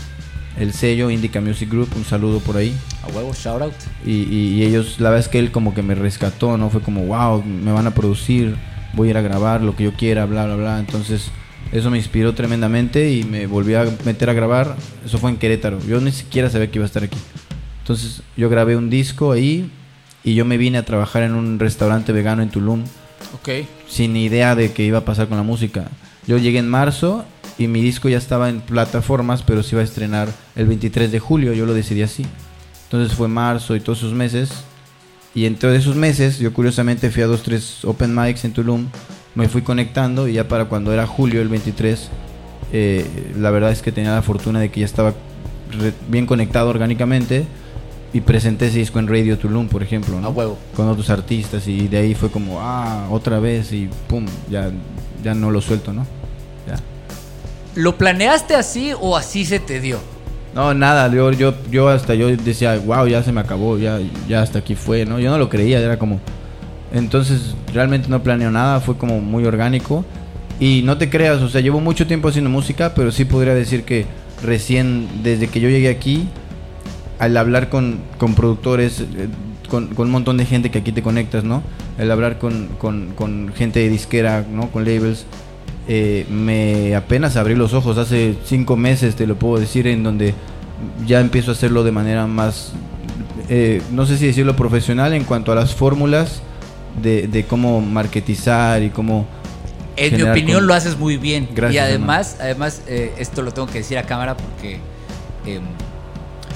el 0.58 0.72
sello 0.72 1.10
Indica 1.10 1.40
Music 1.40 1.70
Group. 1.70 1.88
Un 1.96 2.04
saludo 2.04 2.40
por 2.40 2.56
ahí. 2.56 2.74
A 3.02 3.08
huevo, 3.08 3.32
shout 3.34 3.62
out. 3.62 3.72
Y, 4.04 4.12
y- 4.22 4.54
y 4.54 4.62
ellos, 4.64 5.00
la 5.00 5.10
verdad 5.10 5.26
es 5.26 5.28
que 5.30 5.38
él 5.38 5.50
como 5.50 5.74
que 5.74 5.82
me 5.82 5.94
rescató, 5.94 6.56
¿no? 6.56 6.70
Fue 6.70 6.80
como, 6.80 7.04
wow, 7.06 7.42
me 7.42 7.72
van 7.72 7.86
a 7.86 7.92
producir, 7.94 8.56
voy 8.94 9.08
a 9.08 9.10
ir 9.12 9.16
a 9.16 9.22
grabar 9.22 9.60
lo 9.62 9.74
que 9.76 9.84
yo 9.84 9.92
quiera, 9.94 10.26
bla, 10.26 10.46
bla, 10.46 10.56
bla. 10.56 10.78
Entonces, 10.80 11.30
eso 11.72 11.90
me 11.90 11.98
inspiró 11.98 12.34
tremendamente 12.34 13.10
y 13.12 13.24
me 13.24 13.46
volví 13.46 13.74
a 13.74 13.84
meter 14.04 14.30
a 14.30 14.32
grabar. 14.32 14.76
Eso 15.04 15.18
fue 15.18 15.30
en 15.30 15.36
Querétaro. 15.36 15.80
Yo 15.86 16.00
ni 16.00 16.12
siquiera 16.12 16.48
sabía 16.50 16.70
que 16.70 16.78
iba 16.78 16.84
a 16.84 16.86
estar 16.86 17.02
aquí. 17.02 17.18
Entonces, 17.80 18.22
yo 18.36 18.48
grabé 18.48 18.76
un 18.76 18.90
disco 18.90 19.32
ahí 19.32 19.70
y 20.22 20.34
yo 20.34 20.44
me 20.44 20.56
vine 20.56 20.78
a 20.78 20.84
trabajar 20.84 21.22
en 21.22 21.34
un 21.34 21.58
restaurante 21.58 22.12
vegano 22.12 22.42
en 22.42 22.48
Tulum 22.48 22.84
Ok. 23.34 23.66
sin 23.88 24.16
idea 24.16 24.54
de 24.54 24.72
qué 24.72 24.84
iba 24.84 24.98
a 24.98 25.04
pasar 25.04 25.28
con 25.28 25.36
la 25.36 25.42
música. 25.42 25.88
Yo 26.26 26.38
llegué 26.38 26.58
en 26.60 26.68
marzo 26.68 27.26
y 27.58 27.68
mi 27.68 27.82
disco 27.82 28.08
ya 28.08 28.18
estaba 28.18 28.48
en 28.48 28.60
plataformas, 28.60 29.42
pero 29.42 29.62
se 29.62 29.74
iba 29.74 29.82
a 29.82 29.84
estrenar 29.84 30.28
el 30.56 30.66
23 30.66 31.10
de 31.12 31.20
julio, 31.20 31.52
yo 31.52 31.66
lo 31.66 31.74
decidí 31.74 32.02
así. 32.02 32.26
Entonces 32.84 33.16
fue 33.16 33.28
marzo 33.28 33.76
y 33.76 33.80
todos 33.80 33.98
esos 33.98 34.12
meses. 34.12 34.64
Y 35.34 35.46
en 35.46 35.56
todos 35.56 35.76
esos 35.76 35.96
meses, 35.96 36.38
yo 36.38 36.52
curiosamente 36.52 37.10
fui 37.10 37.22
a 37.22 37.26
dos, 37.26 37.42
tres 37.42 37.84
open 37.84 38.14
mics 38.14 38.44
en 38.44 38.52
Tulum, 38.52 38.86
me 39.34 39.48
fui 39.48 39.62
conectando 39.62 40.28
y 40.28 40.34
ya 40.34 40.46
para 40.46 40.66
cuando 40.66 40.92
era 40.92 41.06
julio 41.06 41.42
el 41.42 41.48
23, 41.48 42.08
eh, 42.72 43.32
la 43.36 43.50
verdad 43.50 43.72
es 43.72 43.82
que 43.82 43.90
tenía 43.90 44.14
la 44.14 44.22
fortuna 44.22 44.60
de 44.60 44.70
que 44.70 44.80
ya 44.80 44.86
estaba 44.86 45.12
bien 46.08 46.26
conectado 46.26 46.68
orgánicamente 46.68 47.46
y 48.12 48.20
presenté 48.20 48.68
ese 48.68 48.78
disco 48.78 49.00
en 49.00 49.08
Radio 49.08 49.36
Tulum, 49.36 49.66
por 49.66 49.82
ejemplo. 49.82 50.20
¿no? 50.20 50.28
A 50.28 50.30
huevo. 50.30 50.56
con 50.76 50.88
otros 50.88 51.10
artistas 51.10 51.66
y 51.66 51.88
de 51.88 51.96
ahí 51.96 52.14
fue 52.14 52.30
como, 52.30 52.60
ah, 52.60 53.08
otra 53.10 53.40
vez 53.40 53.72
y 53.72 53.90
pum, 54.06 54.24
ya, 54.48 54.70
ya 55.24 55.34
no 55.34 55.50
lo 55.50 55.60
suelto, 55.60 55.92
¿no? 55.92 56.06
Ya. 56.68 56.76
¿Lo 57.74 57.98
planeaste 57.98 58.54
así 58.54 58.92
o 59.00 59.16
así 59.16 59.44
se 59.44 59.58
te 59.58 59.80
dio? 59.80 59.98
No, 60.54 60.72
nada, 60.72 61.08
yo, 61.12 61.32
yo, 61.32 61.52
yo 61.70 61.88
hasta 61.88 62.14
yo 62.14 62.28
decía, 62.28 62.78
wow, 62.78 63.08
ya 63.08 63.22
se 63.24 63.32
me 63.32 63.40
acabó, 63.40 63.76
ya, 63.76 63.98
ya 64.28 64.42
hasta 64.42 64.60
aquí 64.60 64.76
fue, 64.76 65.04
¿no? 65.04 65.18
Yo 65.18 65.30
no 65.30 65.38
lo 65.38 65.48
creía, 65.48 65.80
era 65.80 65.98
como... 65.98 66.20
Entonces, 66.92 67.56
realmente 67.72 68.08
no 68.08 68.22
planeo 68.22 68.52
nada, 68.52 68.78
fue 68.78 68.96
como 68.96 69.20
muy 69.20 69.44
orgánico. 69.44 70.04
Y 70.60 70.82
no 70.84 70.96
te 70.96 71.10
creas, 71.10 71.42
o 71.42 71.48
sea, 71.48 71.60
llevo 71.60 71.80
mucho 71.80 72.06
tiempo 72.06 72.28
haciendo 72.28 72.50
música, 72.50 72.94
pero 72.94 73.10
sí 73.10 73.24
podría 73.24 73.54
decir 73.54 73.82
que 73.82 74.06
recién, 74.44 75.08
desde 75.24 75.48
que 75.48 75.58
yo 75.58 75.68
llegué 75.68 75.88
aquí, 75.88 76.28
al 77.18 77.36
hablar 77.36 77.68
con, 77.68 77.98
con 78.18 78.36
productores, 78.36 79.00
eh, 79.00 79.28
con, 79.68 79.88
con 79.88 80.06
un 80.06 80.12
montón 80.12 80.36
de 80.36 80.46
gente 80.46 80.70
que 80.70 80.78
aquí 80.78 80.92
te 80.92 81.02
conectas, 81.02 81.42
¿no? 81.42 81.64
El 81.98 82.12
hablar 82.12 82.38
con, 82.38 82.68
con, 82.78 83.12
con 83.16 83.52
gente 83.56 83.80
de 83.80 83.88
disquera, 83.88 84.44
¿no? 84.48 84.70
Con 84.70 84.84
labels, 84.84 85.26
eh, 85.88 86.26
me 86.30 86.94
apenas 86.96 87.36
abrí 87.36 87.54
los 87.54 87.74
ojos 87.74 87.98
hace 87.98 88.36
cinco 88.44 88.76
meses, 88.76 89.16
te 89.16 89.26
lo 89.26 89.36
puedo 89.36 89.58
decir, 89.60 89.86
en 89.86 90.02
donde 90.02 90.34
ya 91.06 91.20
empiezo 91.20 91.50
a 91.50 91.54
hacerlo 91.54 91.84
de 91.84 91.92
manera 91.92 92.26
más, 92.26 92.72
eh, 93.48 93.80
no 93.92 94.06
sé 94.06 94.16
si 94.18 94.26
decirlo 94.26 94.56
profesional 94.56 95.12
en 95.14 95.24
cuanto 95.24 95.52
a 95.52 95.54
las 95.54 95.74
fórmulas 95.74 96.42
de, 97.02 97.28
de 97.28 97.44
cómo 97.44 97.80
marketizar 97.80 98.82
y 98.82 98.90
cómo... 98.90 99.26
En 99.96 100.16
mi 100.16 100.22
opinión 100.22 100.58
con- 100.58 100.66
lo 100.66 100.74
haces 100.74 100.98
muy 100.98 101.16
bien. 101.16 101.48
Gracias, 101.54 101.74
y 101.74 101.78
además, 101.78 102.36
además 102.40 102.82
eh, 102.88 103.12
esto 103.18 103.42
lo 103.42 103.52
tengo 103.52 103.68
que 103.68 103.78
decir 103.78 103.96
a 103.98 104.02
cámara 104.04 104.36
porque 104.36 104.78
em, 105.46 105.62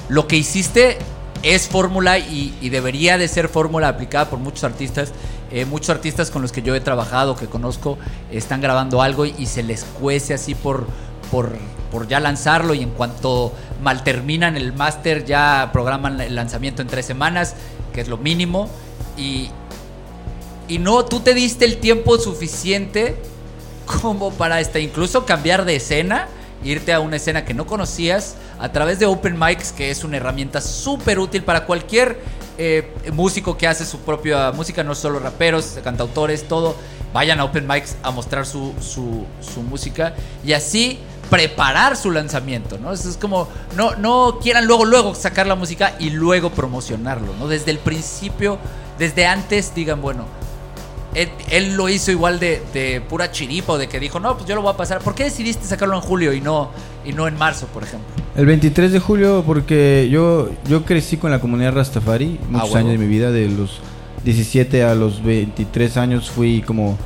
lo 0.08 0.26
que 0.26 0.36
hiciste 0.36 0.98
es 1.42 1.68
fórmula 1.68 2.18
y, 2.18 2.68
debería 2.70 3.18
de 3.18 3.28
ser 3.28 3.48
fórmula 3.48 3.88
aplicada 3.88 4.28
por 4.30 4.38
muchos 4.38 4.64
artistas. 4.64 5.12
Eh, 5.50 5.64
muchos 5.64 5.90
artistas 5.90 6.30
con 6.30 6.42
los 6.42 6.52
que 6.52 6.62
yo 6.62 6.74
he 6.74 6.80
trabajado, 6.80 7.36
que 7.36 7.46
conozco, 7.46 7.98
están 8.30 8.60
grabando 8.60 9.00
algo 9.00 9.24
y, 9.24 9.34
y 9.38 9.46
se 9.46 9.62
les 9.62 9.84
cuece 9.84 10.34
así 10.34 10.54
por, 10.54 10.86
por, 11.30 11.56
por 11.90 12.06
ya 12.06 12.20
lanzarlo 12.20 12.74
y 12.74 12.82
en 12.82 12.90
cuanto 12.90 13.54
mal 13.82 14.04
terminan 14.04 14.56
el 14.56 14.72
máster 14.72 15.24
ya 15.24 15.70
programan 15.72 16.20
el 16.20 16.34
lanzamiento 16.34 16.82
en 16.82 16.88
tres 16.88 17.06
semanas, 17.06 17.54
que 17.92 18.00
es 18.00 18.08
lo 18.08 18.18
mínimo. 18.18 18.68
Y, 19.16 19.48
y 20.68 20.78
no, 20.78 21.04
tú 21.04 21.20
te 21.20 21.34
diste 21.34 21.64
el 21.64 21.78
tiempo 21.78 22.18
suficiente 22.18 23.16
como 24.02 24.32
para 24.32 24.56
hasta 24.56 24.80
incluso 24.80 25.24
cambiar 25.24 25.64
de 25.64 25.76
escena, 25.76 26.28
irte 26.62 26.92
a 26.92 27.00
una 27.00 27.16
escena 27.16 27.44
que 27.44 27.54
no 27.54 27.66
conocías 27.66 28.36
a 28.58 28.70
través 28.72 28.98
de 28.98 29.06
Open 29.06 29.38
Mics, 29.38 29.72
que 29.72 29.90
es 29.90 30.04
una 30.04 30.16
herramienta 30.16 30.60
súper 30.60 31.18
útil 31.18 31.42
para 31.42 31.64
cualquier 31.64 32.20
eh, 32.58 32.92
músico 33.12 33.56
que 33.56 33.66
hace 33.66 33.84
su 33.84 33.98
propia 34.00 34.50
música, 34.52 34.82
no 34.82 34.94
solo 34.94 35.18
raperos, 35.18 35.78
cantautores, 35.84 36.48
todo. 36.48 36.76
Vayan 37.12 37.40
a 37.40 37.44
Open 37.44 37.66
Mics 37.66 37.96
a 38.02 38.10
mostrar 38.10 38.44
su, 38.44 38.74
su, 38.80 39.24
su 39.40 39.62
música 39.62 40.14
y 40.44 40.52
así 40.52 40.98
preparar 41.30 41.96
su 41.96 42.10
lanzamiento, 42.10 42.78
¿no? 42.78 42.92
Eso 42.92 43.08
es 43.08 43.16
como, 43.16 43.48
no, 43.76 43.94
no 43.96 44.38
quieran 44.42 44.66
luego, 44.66 44.84
luego 44.84 45.14
sacar 45.14 45.46
la 45.46 45.54
música 45.54 45.94
y 45.98 46.10
luego 46.10 46.50
promocionarlo, 46.50 47.34
¿no? 47.38 47.48
Desde 47.48 47.70
el 47.70 47.78
principio, 47.78 48.58
desde 48.98 49.26
antes 49.26 49.74
digan, 49.74 50.00
bueno, 50.00 50.24
él, 51.18 51.28
él 51.50 51.74
lo 51.74 51.88
hizo 51.88 52.12
igual 52.12 52.38
de, 52.38 52.62
de 52.72 53.00
pura 53.00 53.30
chiripa 53.32 53.76
de 53.76 53.88
que 53.88 53.98
dijo, 53.98 54.20
no, 54.20 54.36
pues 54.36 54.48
yo 54.48 54.54
lo 54.54 54.62
voy 54.62 54.72
a 54.72 54.76
pasar. 54.76 55.00
¿Por 55.00 55.14
qué 55.14 55.24
decidiste 55.24 55.66
sacarlo 55.66 55.96
en 55.96 56.00
julio 56.00 56.32
y 56.32 56.40
no, 56.40 56.70
y 57.04 57.12
no 57.12 57.26
en 57.26 57.36
marzo, 57.36 57.66
por 57.66 57.82
ejemplo? 57.82 58.08
El 58.36 58.46
23 58.46 58.92
de 58.92 59.00
julio, 59.00 59.42
porque 59.44 60.08
yo, 60.10 60.48
yo 60.68 60.84
crecí 60.84 61.16
con 61.16 61.32
la 61.32 61.40
comunidad 61.40 61.74
Rastafari 61.74 62.38
muchos 62.48 62.68
huevo. 62.68 62.76
años 62.78 62.92
de 62.92 62.98
mi 62.98 63.06
vida, 63.06 63.32
de 63.32 63.48
los 63.48 63.80
17 64.24 64.84
a 64.84 64.94
los 64.94 65.22
23 65.24 65.96
años 65.96 66.30
fui 66.30 66.62
como 66.62 66.96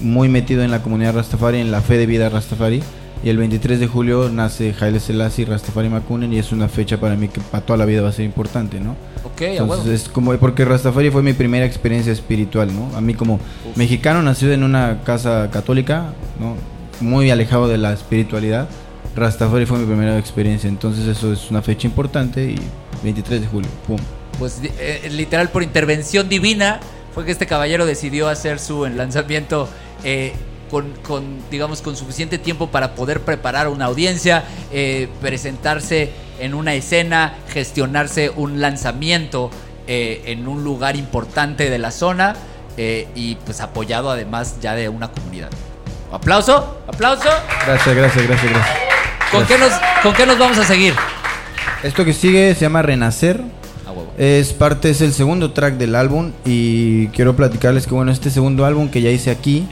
muy 0.00 0.28
metido 0.28 0.64
en 0.64 0.72
la 0.72 0.82
comunidad 0.82 1.14
Rastafari, 1.14 1.60
en 1.60 1.70
la 1.70 1.82
fe 1.82 1.98
de 1.98 2.06
vida 2.06 2.28
Rastafari. 2.28 2.82
Y 3.24 3.28
el 3.30 3.38
23 3.38 3.80
de 3.80 3.86
julio 3.86 4.28
nace 4.30 4.74
Haile 4.78 5.00
Selassie 5.00 5.44
Rastafari 5.44 5.88
Makunen 5.88 6.32
y 6.32 6.38
es 6.38 6.52
una 6.52 6.68
fecha 6.68 6.98
para 6.98 7.16
mí 7.16 7.28
que 7.28 7.40
para 7.40 7.64
toda 7.64 7.78
la 7.78 7.84
vida 7.84 8.02
va 8.02 8.10
a 8.10 8.12
ser 8.12 8.24
importante, 8.24 8.78
¿no? 8.78 8.94
Ok, 9.24 9.40
Entonces 9.42 10.02
es 10.02 10.08
como 10.08 10.36
porque 10.36 10.64
Rastafari 10.64 11.10
fue 11.10 11.22
mi 11.22 11.32
primera 11.32 11.64
experiencia 11.66 12.12
espiritual, 12.12 12.68
¿no? 12.74 12.96
A 12.96 13.00
mí 13.00 13.14
como 13.14 13.40
mexicano 13.74 14.22
nacido 14.22 14.52
en 14.52 14.62
una 14.62 15.02
casa 15.04 15.50
católica, 15.50 16.12
¿no? 16.38 16.54
Muy 17.00 17.30
alejado 17.30 17.68
de 17.68 17.78
la 17.78 17.92
espiritualidad, 17.92 18.68
Rastafari 19.16 19.66
fue 19.66 19.78
mi 19.78 19.86
primera 19.86 20.18
experiencia, 20.18 20.68
entonces 20.68 21.06
eso 21.06 21.32
es 21.32 21.50
una 21.50 21.62
fecha 21.62 21.86
importante 21.86 22.44
y 22.44 22.60
23 23.02 23.40
de 23.40 23.46
julio, 23.46 23.70
pum. 23.86 23.98
Pues 24.38 24.60
eh, 24.78 25.08
literal 25.10 25.48
por 25.48 25.62
intervención 25.62 26.28
divina 26.28 26.80
fue 27.14 27.24
que 27.24 27.32
este 27.32 27.46
caballero 27.46 27.86
decidió 27.86 28.28
hacer 28.28 28.58
su 28.58 28.86
lanzamiento 28.86 29.68
eh, 30.04 30.34
con, 30.70 30.92
con, 31.06 31.38
digamos, 31.50 31.82
con 31.82 31.96
suficiente 31.96 32.38
tiempo 32.38 32.68
para 32.68 32.94
poder 32.94 33.20
preparar 33.20 33.68
una 33.68 33.86
audiencia, 33.86 34.44
eh, 34.72 35.08
presentarse 35.20 36.10
en 36.38 36.54
una 36.54 36.74
escena, 36.74 37.34
gestionarse 37.48 38.30
un 38.34 38.60
lanzamiento 38.60 39.50
eh, 39.86 40.22
en 40.26 40.48
un 40.48 40.64
lugar 40.64 40.96
importante 40.96 41.70
de 41.70 41.78
la 41.78 41.90
zona 41.90 42.34
eh, 42.76 43.08
y 43.14 43.36
pues 43.36 43.60
apoyado 43.60 44.10
además 44.10 44.56
ya 44.60 44.74
de 44.74 44.88
una 44.88 45.08
comunidad. 45.12 45.50
Aplauso, 46.12 46.78
aplauso. 46.86 47.28
Gracias, 47.66 47.96
gracias, 47.96 48.26
gracias, 48.26 48.52
gracias. 48.52 48.78
¿Con 49.30 49.46
qué 49.46 49.58
nos, 49.58 49.72
con 50.02 50.12
qué 50.14 50.26
nos 50.26 50.38
vamos 50.38 50.58
a 50.58 50.64
seguir? 50.64 50.94
Esto 51.82 52.04
que 52.04 52.12
sigue 52.12 52.54
se 52.54 52.60
llama 52.60 52.82
Renacer. 52.82 53.40
Es 54.18 54.52
parte, 54.52 54.90
es 54.90 55.02
el 55.02 55.12
segundo 55.12 55.52
track 55.52 55.74
del 55.74 55.94
álbum 55.94 56.32
y 56.44 57.08
quiero 57.08 57.36
platicarles 57.36 57.86
que 57.86 57.94
bueno, 57.94 58.10
este 58.10 58.30
segundo 58.30 58.64
álbum 58.64 58.88
que 58.88 59.02
ya 59.02 59.10
hice 59.10 59.30
aquí, 59.30 59.66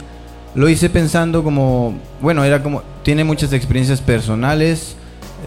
lo 0.55 0.69
hice 0.69 0.89
pensando 0.89 1.43
como, 1.43 1.93
bueno, 2.21 2.43
era 2.43 2.63
como, 2.63 2.81
tiene 3.03 3.23
muchas 3.23 3.53
experiencias 3.53 4.01
personales, 4.01 4.95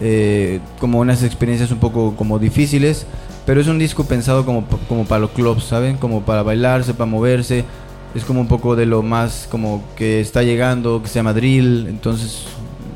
eh, 0.01 0.59
como 0.79 0.99
unas 0.99 1.23
experiencias 1.23 1.71
un 1.71 1.79
poco 1.79 2.15
como 2.15 2.39
difíciles, 2.39 3.05
pero 3.45 3.59
es 3.59 3.67
un 3.67 3.79
disco 3.79 4.03
pensado 4.05 4.45
como, 4.45 4.65
como 4.87 5.05
para 5.05 5.19
los 5.19 5.31
clubs, 5.31 5.63
¿saben? 5.65 5.97
Como 5.97 6.21
para 6.21 6.43
bailarse, 6.43 6.93
para 6.93 7.09
moverse, 7.09 7.65
es 8.15 8.23
como 8.23 8.39
un 8.41 8.47
poco 8.47 8.75
de 8.75 8.85
lo 8.85 9.01
más 9.01 9.47
como 9.49 9.83
que 9.95 10.21
está 10.21 10.43
llegando, 10.43 11.01
que 11.01 11.09
se 11.09 11.15
llama 11.15 11.33
drill, 11.33 11.87
entonces 11.87 12.43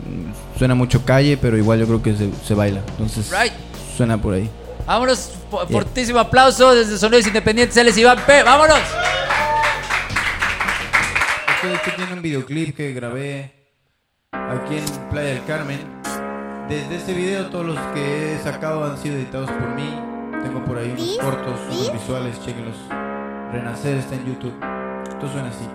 mm, 0.07 0.57
suena 0.59 0.75
mucho 0.75 1.03
calle, 1.03 1.37
pero 1.37 1.57
igual 1.57 1.79
yo 1.79 1.87
creo 1.87 2.01
que 2.03 2.15
se, 2.15 2.29
se 2.45 2.53
baila, 2.53 2.81
entonces 2.91 3.31
Right. 3.31 3.53
suena 3.97 4.21
por 4.21 4.35
ahí. 4.35 4.49
Vámonos, 4.85 5.31
fortísimo 5.71 6.19
aplauso 6.19 6.75
desde 6.75 6.97
Sonidos 6.97 7.25
Independientes, 7.25 7.75
él 7.77 7.87
es 7.87 7.97
Iván 7.97 8.19
P. 8.25 8.43
¡Vámonos! 8.43 8.79
Este, 11.63 11.75
este 11.75 11.91
tiene 11.91 12.13
un 12.13 12.21
videoclip 12.21 12.75
que 12.75 12.91
grabé 12.91 13.53
aquí 14.33 14.75
en 14.75 15.09
Playa 15.09 15.29
del 15.29 15.45
Carmen. 15.45 15.79
Desde 16.67 16.97
este 16.97 17.13
video 17.13 17.45
todos 17.45 17.67
los 17.67 17.79
que 17.93 18.33
he 18.33 18.37
sacado 18.39 18.83
han 18.83 18.97
sido 18.97 19.15
editados 19.15 19.49
por 19.49 19.69
mí. 19.73 19.89
Tengo 20.43 20.65
por 20.65 20.77
ahí 20.77 20.91
unos 20.91 21.17
cortos, 21.19 21.57
unos 21.71 21.93
visuales, 21.93 22.41
chequenlos. 22.43 22.75
Renacer 23.53 23.95
está 23.95 24.15
en 24.15 24.25
YouTube. 24.25 24.53
Esto 25.07 25.31
suena 25.31 25.47
así, 25.47 25.65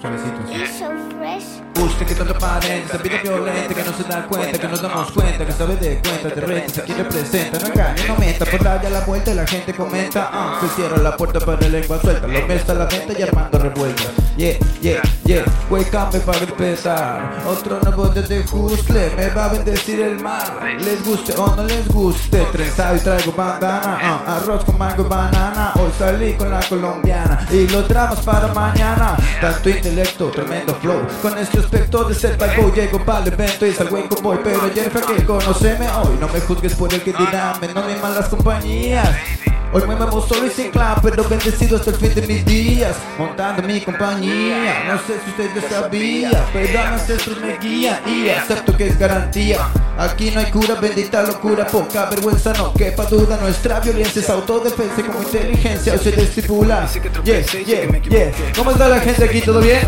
suavecito 0.00 0.40
así. 0.44 0.54
It's 0.54 0.78
so 0.78 0.90
fresh. 1.18 1.64
Usted 1.76 2.06
que 2.06 2.14
tanto 2.14 2.34
aparenta, 2.34 2.96
vida 2.98 3.18
violenta, 3.22 3.74
que 3.74 3.82
no 3.82 3.92
se 3.92 4.04
da 4.04 4.26
cuenta, 4.26 4.58
que 4.58 4.68
nos 4.68 4.80
damos 4.80 5.10
cuenta, 5.10 5.44
que 5.44 5.52
sabe 5.52 5.76
de 5.76 6.00
cuenta, 6.00 6.28
de 6.28 6.40
renta, 6.40 6.80
aquí 6.80 6.92
representa, 6.92 7.58
no 7.58 7.66
engañe, 7.66 8.08
no 8.08 8.16
meta, 8.16 8.44
por 8.46 8.62
darle 8.62 8.86
a 8.86 8.90
la 8.90 9.00
vuelta 9.00 9.32
y 9.32 9.34
la 9.34 9.46
gente 9.46 9.74
comenta, 9.74 10.30
ah, 10.32 10.60
se 10.60 10.68
cierra 10.76 10.96
la 10.98 11.16
puerta 11.16 11.40
para 11.40 11.68
lengua 11.68 12.00
suelta, 12.00 12.26
lo 12.26 12.38
está 12.38 12.72
a 12.72 12.74
la 12.76 12.86
venta 12.86 13.18
y 13.18 13.22
armando 13.22 13.58
revuelta, 13.58 14.04
yeah, 14.36 14.56
yeah, 14.80 15.02
yeah, 15.24 15.44
welcome 15.68 16.20
para 16.20 16.38
empezar, 16.38 17.42
otro 17.46 17.80
nuevo 17.80 18.08
desde 18.08 18.40
Hustle, 18.40 19.10
me 19.16 19.28
va 19.30 19.46
a 19.46 19.48
bendecir 19.48 20.00
el 20.00 20.20
mar, 20.20 20.60
les 20.78 21.04
guste 21.04 21.34
o 21.36 21.54
no 21.54 21.64
les 21.64 21.86
guste, 21.88 22.38
trenzado 22.52 22.96
y 22.96 23.00
traigo 23.00 23.32
bandana, 23.32 23.98
ah, 24.00 24.36
arroz 24.36 24.64
con 24.64 24.78
mango 24.78 25.04
y 25.04 25.08
banana, 25.08 25.72
hoy 25.74 25.90
salí 25.98 26.32
con 26.34 26.50
la 26.50 26.60
colombiana, 26.60 27.46
y 27.50 27.66
los 27.68 27.86
dramas 27.88 28.20
para 28.20 28.48
mañana, 28.54 29.16
tanto 29.40 29.68
tremendo 30.02 30.74
flow, 30.74 31.06
con 31.22 31.38
este 31.38 31.60
aspecto 31.60 32.04
de 32.04 32.14
ser 32.14 32.36
pago, 32.36 32.72
llego 32.74 32.98
para 33.04 33.24
el 33.24 33.32
evento 33.32 33.64
y 33.64 33.72
salgo 33.72 33.98
en 33.98 34.08
convoy, 34.08 34.38
pero 34.42 34.62
ayer 34.62 34.90
que 34.90 35.24
conoceme 35.24 35.88
hoy, 35.88 36.16
no 36.20 36.28
me 36.28 36.40
juzgues 36.40 36.74
por 36.74 36.92
el 36.92 37.00
que 37.00 37.12
dirán, 37.12 37.60
no 37.72 37.86
me 37.86 37.96
malas 37.96 38.28
compañías. 38.28 39.53
Hoy 39.76 39.82
me 39.88 39.96
muevo 39.96 40.24
solo 40.24 40.46
y 40.46 40.50
sin 40.50 40.70
clan, 40.70 40.94
pero 41.02 41.28
bendecido 41.28 41.76
hasta 41.76 41.90
el 41.90 41.96
fin 41.96 42.14
de 42.14 42.22
mis 42.28 42.44
días 42.44 42.94
Montando 43.18 43.60
mi 43.64 43.80
compañía, 43.80 44.84
no 44.86 44.98
sé 44.98 45.18
si 45.24 45.30
ustedes 45.30 45.64
sabían 45.68 46.30
Pero 46.52 46.80
ancestros 46.80 47.40
me 47.40 47.58
guían 47.58 47.98
y 48.06 48.28
acepto 48.28 48.76
que 48.76 48.86
es 48.86 48.96
garantía. 48.96 49.58
Aquí 49.98 50.30
no 50.30 50.38
hay 50.38 50.50
cura, 50.52 50.76
bendita 50.76 51.22
locura, 51.22 51.66
poca 51.66 52.06
vergüenza, 52.06 52.52
no 52.52 52.72
quepa 52.72 53.04
duda. 53.06 53.36
Nuestra 53.40 53.80
violencia 53.80 54.22
es 54.22 54.30
autodefensa 54.30 55.00
y 55.00 55.02
como 55.02 55.22
inteligencia 55.22 55.98
se 55.98 56.22
estipula 56.22 56.88
Yeah, 57.24 57.42
yeah, 57.42 58.00
yeah. 58.02 58.32
¿Cómo 58.56 58.70
está 58.70 58.88
la 58.88 59.00
gente 59.00 59.24
aquí? 59.24 59.40
¿Todo 59.40 59.60
bien? 59.60 59.80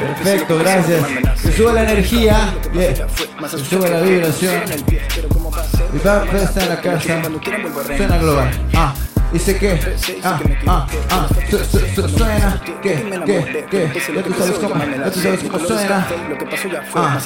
Perfecto, 0.00 0.58
gracias. 0.58 1.04
Que 1.42 1.52
suba 1.52 1.74
la 1.74 1.82
energía, 1.84 2.54
yeah. 2.72 2.94
Que 2.94 3.64
suba 3.70 3.88
la 3.88 4.00
vibración 4.00 4.62
y 5.92 5.98
va 6.06 6.22
a 6.22 6.24
en 6.62 6.68
la 6.68 6.80
casa. 6.80 7.22
Suena 7.96 8.18
global. 8.18 8.50
Ah, 8.74 8.94
dice 9.32 9.58
que. 9.58 9.78
Ah, 10.22 10.40
ah, 10.66 10.86
ah. 11.10 11.28
Su, 11.50 11.58
su, 11.58 11.78
su, 11.94 12.08
suena. 12.08 12.60
Que, 12.82 12.94
que, 13.26 13.66
que. 13.70 14.14
Ya 14.14 14.22
tú 14.22 14.32
sabes 14.38 14.58
cómo. 14.58 14.74
Ya 14.74 15.10
tú 15.10 15.20
sabes 15.20 15.40
cómo 15.44 15.58
suena. 15.58 16.06
Ah, 16.94 17.18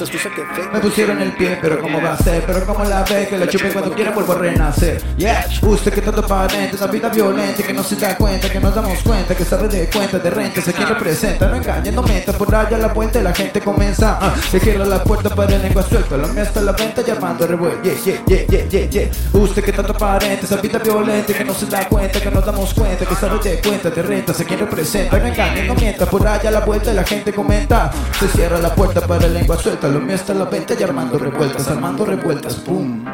me 0.73 0.79
pusieron 0.79 1.21
el 1.21 1.31
pie, 1.33 1.57
pero 1.61 1.79
cómo 1.79 2.01
va 2.01 2.13
a 2.13 2.17
ser. 2.17 2.43
Pero 2.45 2.65
como 2.65 2.83
la 2.85 3.03
ve, 3.03 3.27
que 3.27 3.37
la 3.37 3.47
chupe 3.47 3.69
cuando 3.71 3.93
quiera 3.93 4.11
vuelvo 4.11 4.33
a 4.33 4.37
renacer. 4.37 5.01
Yeah, 5.17 5.45
usted 5.61 5.93
que 5.93 6.01
tanto 6.01 6.21
aparente, 6.21 6.75
esa 6.75 6.87
vida 6.87 7.09
violenta 7.09 7.63
que 7.63 7.73
no 7.73 7.83
se 7.83 7.95
da 7.95 8.17
cuenta, 8.17 8.49
que 8.49 8.59
nos 8.59 8.75
damos 8.75 8.99
cuenta, 8.99 9.35
que 9.35 9.45
sabe 9.45 9.67
de 9.67 9.89
cuenta 9.89 10.19
de 10.19 10.29
rentas, 10.29 10.67
a 10.67 10.73
quien 10.73 10.87
representa. 10.87 11.47
No 11.47 11.55
engañe, 11.55 11.91
no 11.91 12.03
meta 12.03 12.33
por 12.33 12.53
allá 12.53 12.77
la 12.77 12.93
puerta 12.93 13.19
y 13.19 13.23
la 13.23 13.33
gente 13.33 13.61
comienza. 13.61 14.17
Ah, 14.21 14.33
se 14.51 14.59
cierra 14.59 14.85
la 14.85 15.03
puerta 15.03 15.29
para 15.29 15.55
el 15.55 15.61
lengua 15.61 15.83
suelta. 15.83 16.17
Lo 16.17 16.27
mío 16.27 16.43
está 16.43 16.59
a 16.59 16.63
la 16.63 16.71
venta 16.73 17.01
y 17.05 17.11
armando 17.11 17.47
revuelto. 17.47 17.83
Yeah, 17.83 17.95
yeah, 18.03 18.25
yeah, 18.25 18.45
yeah, 18.47 18.67
yeah, 18.69 18.89
yeah. 18.89 19.09
Usted 19.33 19.63
que 19.63 19.71
tanto 19.71 19.93
aparente, 19.93 20.45
esa 20.45 20.57
vida 20.57 20.79
violenta 20.79 21.33
que 21.33 21.43
no 21.43 21.53
se 21.53 21.65
da 21.65 21.87
cuenta 21.87 21.92
que 22.01 22.31
nos 22.31 22.45
damos 22.45 22.73
cuenta 22.73 23.05
que 23.05 23.15
sabes 23.15 23.43
de 23.43 23.61
cuenta 23.61 23.91
te 23.91 24.01
renta, 24.01 24.33
se 24.33 24.45
quien 24.45 24.59
representa, 24.59 25.17
no 25.19 25.27
engañes, 25.27 25.67
no 25.67 25.75
mientas, 25.75 26.09
por 26.09 26.27
allá 26.27 26.49
a 26.49 26.51
la 26.51 26.59
vuelta 26.61 26.91
la 26.93 27.03
gente 27.03 27.31
comenta, 27.33 27.91
se 28.19 28.27
cierra 28.29 28.57
la 28.59 28.73
puerta 28.73 29.01
para 29.05 29.27
lengua 29.27 29.57
suelta, 29.57 29.87
lo 29.87 29.99
mío 29.99 30.15
está 30.15 30.33
en 30.33 30.39
la 30.39 30.45
venta 30.45 30.73
y 30.79 30.83
armando 30.83 31.17
revueltas, 31.19 31.67
armando 31.67 32.05
revueltas, 32.05 32.55
pum. 32.55 33.05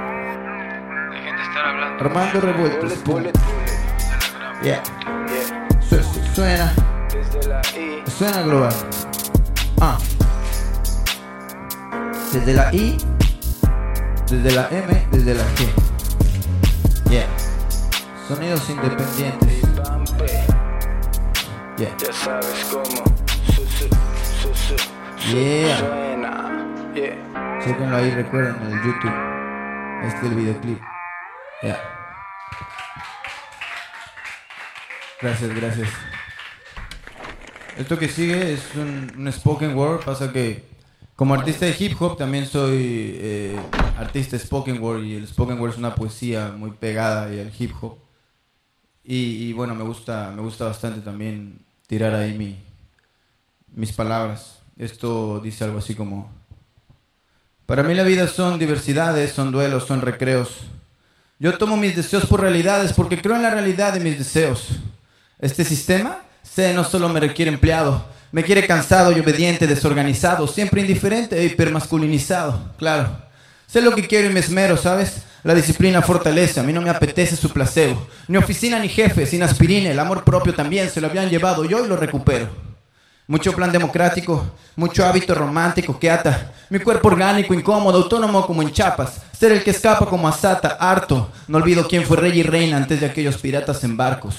Armando 1.99 2.41
revueltas, 2.41 2.93
pum. 3.03 3.23
Yeah. 4.63 4.81
Su- 5.89 5.97
su- 5.97 6.35
Suena, 6.35 6.73
suena 8.17 8.41
global. 8.43 8.73
Ah. 9.81 9.97
Desde 12.31 12.53
la 12.53 12.73
I, 12.73 12.97
desde 14.29 14.51
la 14.51 14.67
M, 14.71 15.07
desde 15.11 15.33
la 15.33 15.43
G. 15.43 17.09
Yeah. 17.09 17.25
Sonidos 18.29 18.69
independientes. 18.69 19.61
Yeah. 21.79 21.97
Ya 21.97 22.13
sabes 22.13 22.63
cómo. 22.71 23.03
Yeah. 25.33 25.79
Suena. 25.79 26.93
Yeah. 26.93 27.97
Ahí, 27.97 28.11
recuerden, 28.11 28.55
en 28.61 28.77
el 28.77 28.83
YouTube. 28.83 29.11
Este 30.05 30.17
es 30.19 30.23
el 30.25 30.35
videoclip. 30.35 30.79
Ya. 31.63 31.81
Gracias, 35.19 35.55
gracias. 35.55 35.89
Esto 37.79 37.97
que 37.97 38.09
sigue 38.09 38.53
es 38.53 38.75
un, 38.75 39.11
un 39.17 39.33
spoken 39.33 39.75
word. 39.75 40.05
Pasa 40.05 40.31
que 40.31 40.69
como 41.15 41.33
artista 41.33 41.65
de 41.65 41.75
hip 41.79 41.99
hop 41.99 42.15
también 42.15 42.45
soy 42.45 43.17
eh, 43.19 43.59
artista 43.97 44.37
de 44.37 44.43
spoken 44.43 44.79
word 44.79 45.01
y 45.01 45.15
el 45.15 45.27
spoken 45.27 45.59
word 45.59 45.71
es 45.71 45.77
una 45.79 45.95
poesía 45.95 46.53
muy 46.55 46.69
pegada 46.69 47.33
y 47.33 47.39
al 47.39 47.51
hip 47.57 47.73
hop. 47.81 48.08
Y, 49.11 49.53
bueno, 49.53 49.73
me 49.73 49.83
gusta, 49.83 50.31
me 50.35 50.43
gusta 50.43 50.65
bastante 50.65 51.01
también 51.01 51.57
tirar 51.87 52.13
ahí 52.13 52.37
mi, 52.37 52.55
mis 53.73 53.91
palabras. 53.91 54.59
Esto 54.77 55.39
dice 55.39 55.63
algo 55.63 55.79
así 55.79 55.95
como... 55.95 56.29
Para 57.65 57.81
mí 57.81 57.95
la 57.95 58.03
vida 58.03 58.27
son 58.27 58.59
diversidades, 58.59 59.31
son 59.31 59.51
duelos, 59.51 59.87
son 59.87 60.01
recreos. 60.01 60.59
Yo 61.39 61.57
tomo 61.57 61.75
mis 61.75 61.95
deseos 61.95 62.27
por 62.27 62.41
realidades 62.41 62.93
porque 62.93 63.19
creo 63.19 63.35
en 63.35 63.41
la 63.41 63.49
realidad 63.49 63.93
de 63.93 63.99
mis 63.99 64.19
deseos. 64.19 64.67
Este 65.39 65.65
sistema, 65.65 66.19
sé, 66.43 66.75
no 66.75 66.83
solo 66.83 67.09
me 67.09 67.19
requiere 67.19 67.49
empleado, 67.49 68.05
me 68.31 68.43
quiere 68.43 68.67
cansado 68.67 69.11
y 69.11 69.19
obediente, 69.19 69.65
desorganizado, 69.65 70.45
siempre 70.45 70.81
indiferente 70.81 71.35
e 71.35 71.45
hipermasculinizado, 71.45 72.75
claro. 72.77 73.17
Sé 73.65 73.81
lo 73.81 73.95
que 73.95 74.07
quiero 74.07 74.29
y 74.29 74.33
me 74.33 74.39
esmero, 74.39 74.77
¿sabes? 74.77 75.23
La 75.43 75.53
disciplina 75.53 76.01
fortalece, 76.01 76.59
a 76.59 76.63
mí 76.63 76.73
no 76.73 76.81
me 76.81 76.89
apetece 76.89 77.35
su 77.35 77.49
placebo. 77.49 78.07
Ni 78.27 78.37
oficina 78.37 78.77
ni 78.77 78.89
jefe, 78.89 79.25
sin 79.25 79.41
aspirina, 79.41 79.89
el 79.89 79.99
amor 79.99 80.23
propio 80.23 80.53
también 80.53 80.89
se 80.89 80.99
lo 80.99 81.07
habían 81.07 81.29
llevado 81.29 81.63
y 81.63 81.73
hoy 81.73 81.87
lo 81.87 81.95
recupero. 81.95 82.49
Mucho 83.25 83.53
plan 83.53 83.71
democrático, 83.71 84.43
mucho 84.75 85.05
hábito 85.05 85.35
romántico 85.35 85.97
que 85.97 86.09
ata. 86.09 86.51
Mi 86.69 86.79
cuerpo 86.79 87.09
orgánico, 87.09 87.53
incómodo, 87.53 87.99
autónomo 87.99 88.45
como 88.45 88.63
en 88.63 88.71
chapas. 88.71 89.21
Ser 89.31 89.51
el 89.51 89.63
que 89.63 89.69
escapa 89.69 90.07
como 90.07 90.27
asata, 90.27 90.77
harto. 90.79 91.31
No 91.47 91.59
olvido 91.59 91.87
quién 91.87 92.03
fue 92.03 92.17
rey 92.17 92.39
y 92.39 92.43
reina 92.43 92.77
antes 92.77 92.99
de 92.99 93.05
aquellos 93.05 93.37
piratas 93.37 93.83
en 93.83 93.95
barcos. 93.95 94.35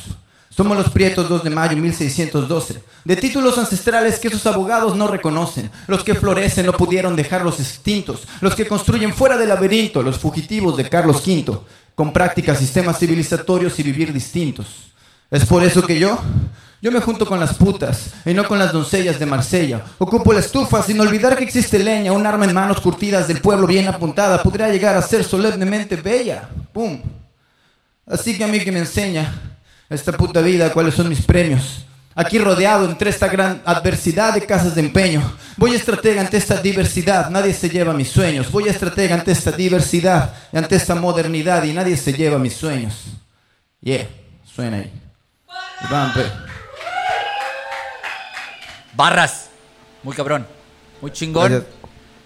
Somos 0.50 0.76
los 0.76 0.90
prietos 0.90 1.28
2 1.28 1.44
de 1.44 1.50
mayo 1.50 1.76
1612, 1.76 2.82
de 3.04 3.16
títulos 3.16 3.56
ancestrales 3.56 4.18
que 4.18 4.26
esos 4.26 4.44
abogados 4.46 4.96
no 4.96 5.06
reconocen. 5.06 5.70
Los 5.86 6.02
que 6.02 6.16
florecen 6.16 6.66
no 6.66 6.72
pudieron 6.72 7.14
dejarlos 7.14 7.60
extintos. 7.60 8.22
Los 8.40 8.56
que 8.56 8.66
construyen 8.66 9.14
fuera 9.14 9.36
del 9.36 9.48
laberinto, 9.48 10.02
los 10.02 10.18
fugitivos 10.18 10.76
de 10.76 10.88
Carlos 10.88 11.24
V, 11.24 11.56
con 11.94 12.12
prácticas, 12.12 12.58
sistemas 12.58 12.98
civilizatorios 12.98 13.78
y 13.78 13.84
vivir 13.84 14.12
distintos. 14.12 14.92
Es 15.30 15.46
por 15.46 15.62
eso 15.62 15.82
que 15.82 16.00
yo, 16.00 16.18
yo 16.82 16.90
me 16.90 17.00
junto 17.00 17.26
con 17.26 17.38
las 17.38 17.54
putas 17.54 18.10
y 18.26 18.34
no 18.34 18.44
con 18.48 18.58
las 18.58 18.72
doncellas 18.72 19.20
de 19.20 19.26
Marsella. 19.26 19.84
Ocupo 19.98 20.32
la 20.32 20.40
estufa 20.40 20.82
sin 20.82 20.98
olvidar 21.00 21.36
que 21.36 21.44
existe 21.44 21.78
leña, 21.78 22.10
un 22.10 22.26
arma 22.26 22.44
en 22.44 22.54
manos 22.54 22.80
curtidas 22.80 23.28
del 23.28 23.40
pueblo 23.40 23.68
bien 23.68 23.86
apuntada 23.86 24.42
podría 24.42 24.68
llegar 24.68 24.96
a 24.96 25.02
ser 25.02 25.22
solemnemente 25.22 25.94
bella. 25.94 26.48
¡Pum! 26.72 27.00
Así 28.04 28.36
que 28.36 28.42
a 28.42 28.48
mí 28.48 28.58
que 28.58 28.72
me 28.72 28.80
enseña 28.80 29.59
esta 29.90 30.12
puta 30.12 30.40
vida 30.40 30.72
cuáles 30.72 30.94
son 30.94 31.08
mis 31.08 31.22
premios. 31.22 31.84
Aquí 32.14 32.38
rodeado 32.38 32.88
entre 32.88 33.10
esta 33.10 33.28
gran 33.28 33.62
adversidad 33.64 34.34
de 34.34 34.44
casas 34.46 34.74
de 34.74 34.80
empeño. 34.80 35.22
Voy 35.56 35.74
estratega 35.74 36.20
ante 36.20 36.36
esta 36.36 36.60
diversidad, 36.60 37.30
nadie 37.30 37.52
se 37.52 37.68
lleva 37.68 37.92
mis 37.92 38.08
sueños. 38.08 38.50
Voy 38.50 38.68
estratega 38.68 39.14
ante 39.14 39.32
esta 39.32 39.52
diversidad 39.52 40.34
y 40.52 40.58
ante 40.58 40.76
esta 40.76 40.94
modernidad 40.94 41.62
y 41.64 41.72
nadie 41.72 41.96
se 41.96 42.12
lleva 42.12 42.38
mis 42.38 42.54
sueños. 42.54 43.04
Yeah, 43.80 44.08
suena 44.44 44.78
ahí. 44.78 44.92
Vampe. 45.90 46.24
Barras. 48.94 49.50
Muy 50.02 50.14
cabrón. 50.14 50.46
Muy 51.00 51.12
chingón. 51.12 51.50
Gracias. 51.50 51.72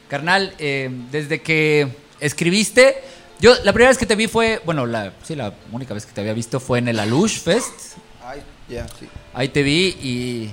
Carnal, 0.08 0.54
eh, 0.58 0.90
desde 1.10 1.40
que 1.40 1.88
escribiste, 2.20 3.02
yo 3.44 3.54
la 3.62 3.74
primera 3.74 3.90
vez 3.90 3.98
que 3.98 4.06
te 4.06 4.16
vi 4.16 4.26
fue, 4.26 4.62
bueno, 4.64 4.86
la, 4.86 5.12
sí, 5.22 5.34
la 5.36 5.52
única 5.70 5.92
vez 5.92 6.06
que 6.06 6.12
te 6.12 6.22
había 6.22 6.32
visto 6.32 6.58
fue 6.60 6.78
en 6.78 6.88
el 6.88 6.98
Alush 6.98 7.40
Fest. 7.42 7.98
Ay, 8.26 8.42
ya, 8.70 8.86
sí. 8.98 9.06
Ahí 9.34 9.50
te 9.50 9.62
vi 9.62 9.88
y, 10.02 10.50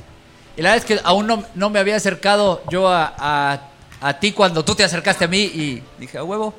y 0.57 0.61
la 0.61 0.71
verdad 0.73 0.77
es 0.77 0.83
que 0.85 0.99
aún 1.05 1.25
no, 1.25 1.45
no 1.55 1.69
me 1.69 1.79
había 1.79 1.95
acercado 1.95 2.61
yo 2.69 2.89
a, 2.89 3.13
a- 3.17 3.67
a 4.01 4.19
ti 4.19 4.33
cuando 4.33 4.65
tú 4.65 4.75
te 4.75 4.83
acercaste 4.83 5.23
a 5.23 5.27
mí 5.29 5.37
y 5.39 5.81
dije, 5.99 6.17
a 6.17 6.23
huevo, 6.25 6.53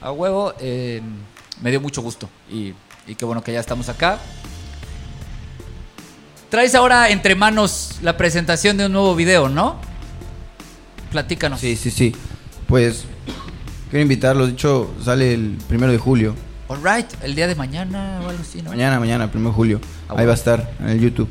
a 0.00 0.12
huevo, 0.12 0.54
eh, 0.60 1.02
me 1.60 1.70
dio 1.70 1.80
mucho 1.80 2.02
gusto 2.02 2.28
y, 2.48 2.72
y 3.08 3.14
qué 3.16 3.24
bueno 3.24 3.42
que 3.42 3.52
ya 3.52 3.58
estamos 3.58 3.88
acá. 3.88 4.18
Traes 6.50 6.74
ahora 6.76 7.08
entre 7.08 7.34
manos 7.34 7.96
la 8.00 8.16
presentación 8.16 8.76
de 8.76 8.86
un 8.86 8.92
nuevo 8.92 9.16
video, 9.16 9.48
¿no? 9.48 9.80
Platícanos. 11.10 11.58
Sí, 11.58 11.74
sí, 11.74 11.90
sí. 11.90 12.14
Pues 12.68 13.06
quiero 13.94 14.02
invitarlos. 14.02 14.48
De 14.48 14.54
hecho, 14.54 14.92
sale 15.00 15.34
el 15.34 15.56
primero 15.68 15.92
de 15.92 15.98
julio. 15.98 16.34
All 16.66 16.80
right, 16.82 17.06
el 17.22 17.36
día 17.36 17.46
de 17.46 17.54
mañana 17.54 18.22
o 18.24 18.28
algo 18.28 18.42
así, 18.42 18.60
¿no? 18.60 18.70
Mañana, 18.70 18.98
mañana, 18.98 19.30
primero 19.30 19.50
de 19.50 19.54
julio. 19.54 19.80
Ah, 20.08 20.14
Ahí 20.16 20.26
va 20.26 20.32
a 20.32 20.34
estar 20.34 20.74
en 20.80 20.88
el 20.88 21.00
YouTube. 21.00 21.28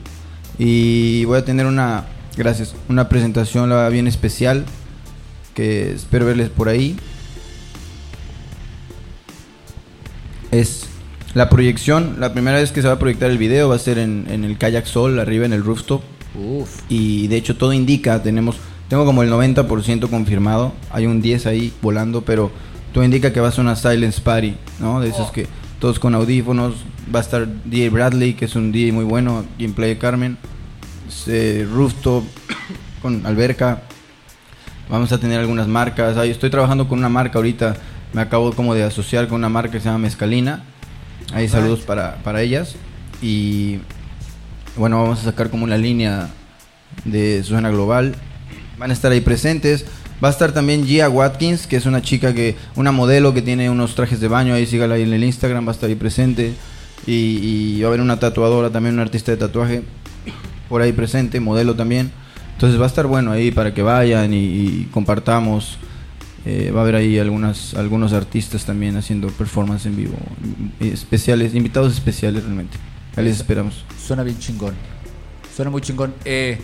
Y 0.57 1.25
voy 1.25 1.39
a 1.39 1.43
tener 1.43 1.65
una, 1.65 2.05
gracias, 2.37 2.73
una 2.87 3.09
presentación 3.09 3.69
la 3.69 3.89
bien 3.89 4.07
especial. 4.07 4.63
Que 5.53 5.91
espero 5.91 6.25
verles 6.25 6.49
por 6.49 6.69
ahí. 6.69 6.95
Es 10.51 10.85
la 11.33 11.49
proyección. 11.49 12.15
La 12.21 12.31
primera 12.31 12.59
vez 12.59 12.71
que 12.71 12.81
se 12.81 12.87
va 12.87 12.93
a 12.93 12.99
proyectar 12.99 13.29
el 13.29 13.39
video 13.39 13.67
va 13.67 13.75
a 13.75 13.79
ser 13.79 13.97
en, 13.97 14.25
en 14.29 14.45
el 14.45 14.57
Kayak 14.57 14.85
Sol, 14.85 15.19
arriba 15.19 15.45
en 15.45 15.51
el 15.51 15.65
rooftop. 15.65 16.01
Uf. 16.33 16.79
Y 16.87 17.27
de 17.27 17.35
hecho 17.35 17.57
todo 17.57 17.73
indica, 17.73 18.23
tenemos, 18.23 18.55
tengo 18.89 19.05
como 19.05 19.23
el 19.23 19.31
90% 19.31 20.09
confirmado, 20.09 20.73
hay 20.91 21.05
un 21.05 21.21
10 21.21 21.45
ahí 21.47 21.73
volando, 21.81 22.21
pero 22.21 22.51
todo 22.93 23.03
indica 23.03 23.33
que 23.33 23.39
va 23.39 23.47
a 23.47 23.51
ser 23.51 23.61
una 23.61 23.75
silence 23.75 24.21
party, 24.21 24.55
¿no? 24.79 24.99
De 24.99 25.09
esos 25.09 25.31
que 25.31 25.47
todos 25.79 25.99
con 25.99 26.15
audífonos, 26.15 26.75
va 27.13 27.19
a 27.19 27.21
estar 27.21 27.47
DJ 27.65 27.89
Bradley, 27.89 28.33
que 28.35 28.45
es 28.45 28.55
un 28.55 28.71
DJ 28.71 28.91
muy 28.91 29.03
bueno, 29.03 29.43
aquí 29.55 29.65
en 29.65 29.73
Playa 29.73 29.97
Carmen, 29.99 30.37
eh, 31.27 31.67
rooftop 31.71 32.23
con 33.01 33.25
alberca, 33.25 33.81
vamos 34.89 35.11
a 35.11 35.17
tener 35.17 35.39
algunas 35.39 35.67
marcas, 35.67 36.17
ahí 36.17 36.29
estoy 36.29 36.49
trabajando 36.49 36.87
con 36.87 36.99
una 36.99 37.09
marca 37.09 37.39
ahorita, 37.39 37.75
me 38.13 38.21
acabo 38.21 38.53
como 38.53 38.73
de 38.75 38.83
asociar 38.83 39.27
con 39.27 39.37
una 39.37 39.49
marca 39.49 39.71
que 39.73 39.79
se 39.79 39.85
llama 39.85 39.99
Mezcalina, 39.99 40.63
ahí 41.33 41.47
saludos 41.47 41.81
para, 41.81 42.15
para 42.23 42.41
ellas, 42.41 42.75
y 43.21 43.79
bueno, 44.75 45.01
vamos 45.01 45.19
a 45.19 45.23
sacar 45.23 45.49
como 45.49 45.63
una 45.63 45.77
línea 45.77 46.29
de 47.05 47.43
Suena 47.43 47.69
Global. 47.69 48.15
Van 48.77 48.89
a 48.89 48.93
estar 48.93 49.11
ahí 49.11 49.21
presentes. 49.21 49.85
Va 50.23 50.29
a 50.29 50.31
estar 50.31 50.53
también 50.53 50.85
Gia 50.85 51.09
Watkins, 51.09 51.67
que 51.67 51.75
es 51.75 51.85
una 51.85 52.01
chica 52.01 52.33
que, 52.33 52.55
una 52.75 52.91
modelo 52.91 53.33
que 53.33 53.41
tiene 53.41 53.69
unos 53.69 53.95
trajes 53.95 54.19
de 54.19 54.27
baño, 54.27 54.53
ahí 54.53 54.65
sígala 54.65 54.95
ahí 54.95 55.03
en 55.03 55.13
el 55.13 55.23
Instagram, 55.23 55.65
va 55.65 55.71
a 55.71 55.75
estar 55.75 55.89
ahí 55.89 55.95
presente. 55.95 56.53
Y, 57.05 57.75
y 57.75 57.81
va 57.81 57.87
a 57.87 57.89
haber 57.89 58.01
una 58.01 58.19
tatuadora, 58.19 58.69
también 58.69 58.95
una 58.95 59.03
artista 59.03 59.31
de 59.31 59.37
tatuaje, 59.37 59.83
por 60.69 60.81
ahí 60.81 60.93
presente, 60.93 61.39
modelo 61.39 61.75
también. 61.75 62.11
Entonces 62.53 62.79
va 62.79 62.85
a 62.85 62.87
estar 62.87 63.07
bueno 63.07 63.31
ahí 63.31 63.51
para 63.51 63.73
que 63.73 63.81
vayan 63.81 64.33
y, 64.33 64.37
y 64.37 64.89
compartamos. 64.91 65.77
Eh, 66.45 66.71
va 66.71 66.81
a 66.81 66.83
haber 66.83 66.95
ahí 66.95 67.19
algunas, 67.19 67.73
algunos 67.73 68.11
artistas 68.11 68.65
también 68.65 68.97
haciendo 68.97 69.29
performance 69.29 69.85
en 69.85 69.95
vivo, 69.95 70.17
especiales, 70.81 71.55
invitados 71.55 71.93
especiales 71.93 72.43
realmente. 72.43 72.77
Ahí 73.15 73.23
les 73.23 73.37
esperamos. 73.37 73.85
Suena 74.05 74.23
bien 74.23 74.37
chingón. 74.39 74.73
Suena 75.55 75.71
muy 75.71 75.81
chingón. 75.81 76.13
Eh, 76.25 76.57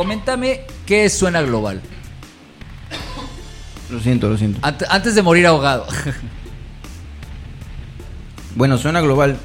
coméntame 0.00 0.62
qué 0.86 1.04
es 1.04 1.12
Suena 1.18 1.42
Global. 1.42 1.82
Lo 3.90 4.00
siento, 4.00 4.30
lo 4.30 4.38
siento. 4.38 4.58
Ant- 4.62 4.86
antes 4.88 5.14
de 5.14 5.20
morir 5.22 5.46
ahogado. 5.46 5.86
Bueno, 8.56 8.78
Suena 8.78 9.00
Global 9.02 9.36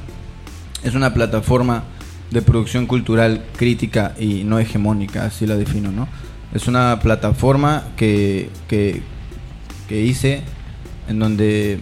es 0.83 0.95
una 0.95 1.13
plataforma 1.13 1.83
de 2.31 2.41
producción 2.41 2.87
cultural 2.87 3.43
crítica 3.57 4.15
y 4.19 4.43
no 4.45 4.57
hegemónica, 4.57 5.25
así 5.25 5.45
la 5.45 5.55
defino, 5.57 5.91
¿no? 5.91 6.07
Es 6.53 6.67
una 6.67 6.99
plataforma 7.01 7.83
que, 7.97 8.49
que, 8.67 9.03
que 9.87 10.01
hice 10.01 10.41
en 11.07 11.19
donde 11.19 11.79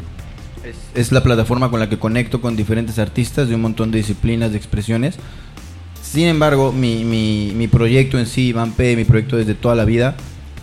es 0.96 1.12
la 1.14 1.24
plataforma 1.24 1.70
con 1.72 1.80
la 1.80 1.88
que 1.90 1.98
conecto 1.98 2.42
con 2.42 2.56
diferentes 2.58 3.00
artistas 3.00 3.48
de 3.48 3.56
un 3.56 3.62
montón 3.62 3.90
de 3.92 4.00
disciplinas, 4.00 4.52
de 4.52 4.58
expresiones. 4.58 5.16
Sin 6.14 6.28
embargo, 6.28 6.72
mi, 6.72 7.04
mi, 7.04 7.54
mi 7.56 7.68
proyecto 7.68 8.20
en 8.20 8.28
sí, 8.28 8.50
Iván 8.50 8.74
P, 8.74 8.96
mi 8.96 9.04
proyecto 9.04 9.36
desde 9.36 9.56
toda 9.56 9.74
la 9.74 9.84
vida, 9.84 10.16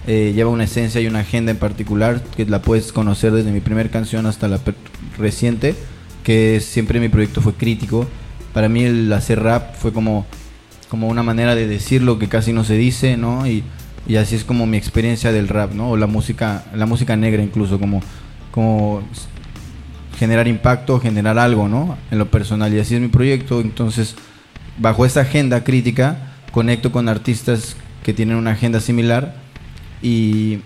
eh, 0.06 0.30
lleva 0.32 0.48
una 0.48 0.62
esencia 0.62 1.00
y 1.00 1.08
una 1.08 1.18
agenda 1.18 1.50
en 1.50 1.56
particular 1.56 2.22
que 2.36 2.46
la 2.46 2.62
puedes 2.62 2.92
conocer 2.92 3.32
desde 3.32 3.50
mi 3.50 3.58
primera 3.58 3.90
canción 3.90 4.26
hasta 4.26 4.46
la 4.46 4.60
reciente, 5.18 5.74
que 6.22 6.60
siempre 6.60 7.00
mi 7.00 7.08
proyecto 7.08 7.40
fue 7.40 7.54
crítico. 7.54 8.06
Para 8.54 8.68
mí 8.68 8.84
el 8.84 9.12
hacer 9.12 9.42
rap 9.42 9.74
fue 9.74 9.92
como, 9.92 10.24
como 10.88 11.08
una 11.08 11.24
manera 11.24 11.56
de 11.56 11.66
decir 11.66 12.00
lo 12.00 12.20
que 12.20 12.28
casi 12.28 12.52
no 12.52 12.62
se 12.62 12.76
dice, 12.76 13.16
¿no? 13.16 13.44
Y, 13.48 13.64
y 14.06 14.16
así 14.18 14.36
es 14.36 14.44
como 14.44 14.66
mi 14.66 14.76
experiencia 14.76 15.32
del 15.32 15.48
rap, 15.48 15.74
¿no? 15.74 15.90
O 15.90 15.96
la 15.96 16.06
música, 16.06 16.64
la 16.76 16.86
música 16.86 17.16
negra 17.16 17.42
incluso, 17.42 17.80
como, 17.80 18.04
como 18.52 19.02
generar 20.16 20.46
impacto, 20.46 21.00
generar 21.00 21.40
algo, 21.40 21.66
¿no? 21.66 21.98
En 22.12 22.18
lo 22.18 22.30
personal. 22.30 22.72
Y 22.72 22.78
así 22.78 22.94
es 22.94 23.00
mi 23.00 23.08
proyecto. 23.08 23.60
Entonces, 23.60 24.14
bajo 24.80 25.04
esa 25.06 25.20
agenda 25.20 25.62
crítica, 25.62 26.16
conecto 26.52 26.90
con 26.90 27.08
artistas 27.08 27.76
que 28.02 28.12
tienen 28.12 28.36
una 28.36 28.52
agenda 28.52 28.80
similar 28.80 29.34
y 30.02 30.60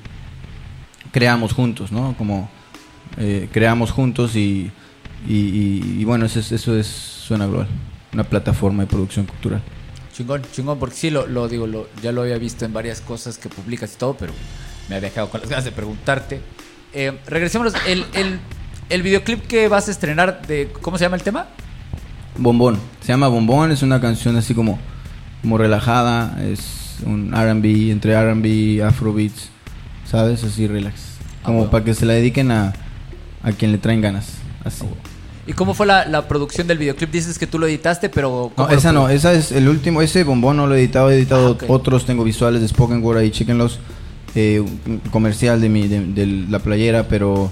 creamos 1.12 1.52
juntos, 1.52 1.92
¿no? 1.92 2.14
Como 2.16 2.48
eh, 3.18 3.48
creamos 3.52 3.90
juntos 3.90 4.36
y, 4.36 4.70
y, 5.28 5.34
y- 5.34 5.96
y 6.00 6.04
bueno, 6.04 6.26
eso 6.26 6.40
es, 6.40 6.52
eso 6.52 6.76
es 6.78 6.86
Suena 6.86 7.46
Global, 7.46 7.66
una 8.12 8.24
plataforma 8.24 8.84
de 8.84 8.88
producción 8.88 9.26
cultural. 9.26 9.60
Chingón, 10.12 10.42
chingón, 10.52 10.78
porque 10.78 10.94
sí, 10.94 11.10
lo, 11.10 11.26
lo 11.26 11.48
digo, 11.48 11.66
lo, 11.66 11.88
ya 12.02 12.12
lo 12.12 12.22
había 12.22 12.38
visto 12.38 12.64
en 12.64 12.72
varias 12.72 13.00
cosas 13.00 13.36
que 13.36 13.48
publicas 13.48 13.94
y 13.94 13.96
todo, 13.96 14.16
pero 14.16 14.32
me 14.88 14.94
había 14.96 15.10
quedado 15.10 15.28
con 15.28 15.40
las 15.40 15.50
ganas 15.50 15.64
de 15.64 15.72
preguntarte. 15.72 16.40
Eh, 16.92 17.18
regresemos, 17.26 17.72
el, 17.88 18.04
el, 18.14 18.38
el 18.90 19.02
videoclip 19.02 19.44
que 19.48 19.66
vas 19.66 19.88
a 19.88 19.90
estrenar, 19.90 20.46
de 20.46 20.70
¿cómo 20.80 20.98
se 20.98 21.04
llama 21.04 21.16
el 21.16 21.22
tema? 21.24 21.48
Bombón, 22.36 22.78
se 23.00 23.08
llama 23.08 23.28
Bombón, 23.28 23.72
es 23.72 23.82
una 23.82 24.00
canción 24.00 24.36
así 24.36 24.54
como, 24.54 24.78
como 25.42 25.58
relajada, 25.58 26.42
es 26.44 26.96
un 27.06 27.32
RB, 27.32 27.90
entre 27.90 28.14
RB, 28.14 28.82
Afrobeats, 28.84 29.50
¿sabes? 30.04 30.42
Así 30.44 30.66
relax. 30.66 30.94
Como 31.42 31.58
bueno. 31.58 31.70
para 31.70 31.84
que 31.84 31.94
se 31.94 32.06
la 32.06 32.14
dediquen 32.14 32.50
a, 32.50 32.72
a 33.42 33.52
quien 33.52 33.72
le 33.72 33.78
traen 33.78 34.00
ganas. 34.00 34.34
Así. 34.64 34.84
¿Y 35.46 35.52
cómo 35.52 35.74
fue 35.74 35.86
la, 35.86 36.06
la 36.06 36.26
producción 36.26 36.66
del 36.66 36.78
videoclip? 36.78 37.10
Dices 37.10 37.38
que 37.38 37.46
tú 37.46 37.58
lo 37.58 37.66
editaste, 37.66 38.08
pero... 38.08 38.50
No, 38.50 38.54
¿cómo 38.56 38.68
lo 38.68 38.76
esa 38.76 38.92
no, 38.92 39.08
esa 39.10 39.32
es 39.34 39.52
el 39.52 39.68
último, 39.68 40.00
ese 40.00 40.24
bombón 40.24 40.56
no 40.56 40.66
lo 40.66 40.74
he 40.74 40.78
editado, 40.78 41.10
he 41.10 41.16
editado 41.16 41.58
Ah, 41.60 41.64
otros, 41.68 42.06
tengo 42.06 42.24
visuales 42.24 42.62
de 42.62 42.68
Spoken 42.68 43.02
Word 43.04 43.18
ahí, 43.18 43.30
chequenlos, 43.30 43.78
eh, 44.34 44.64
comercial 45.10 45.60
de, 45.60 45.68
mi, 45.68 45.86
de, 45.86 46.00
de 46.00 46.26
la 46.48 46.60
playera, 46.60 47.08
pero 47.08 47.50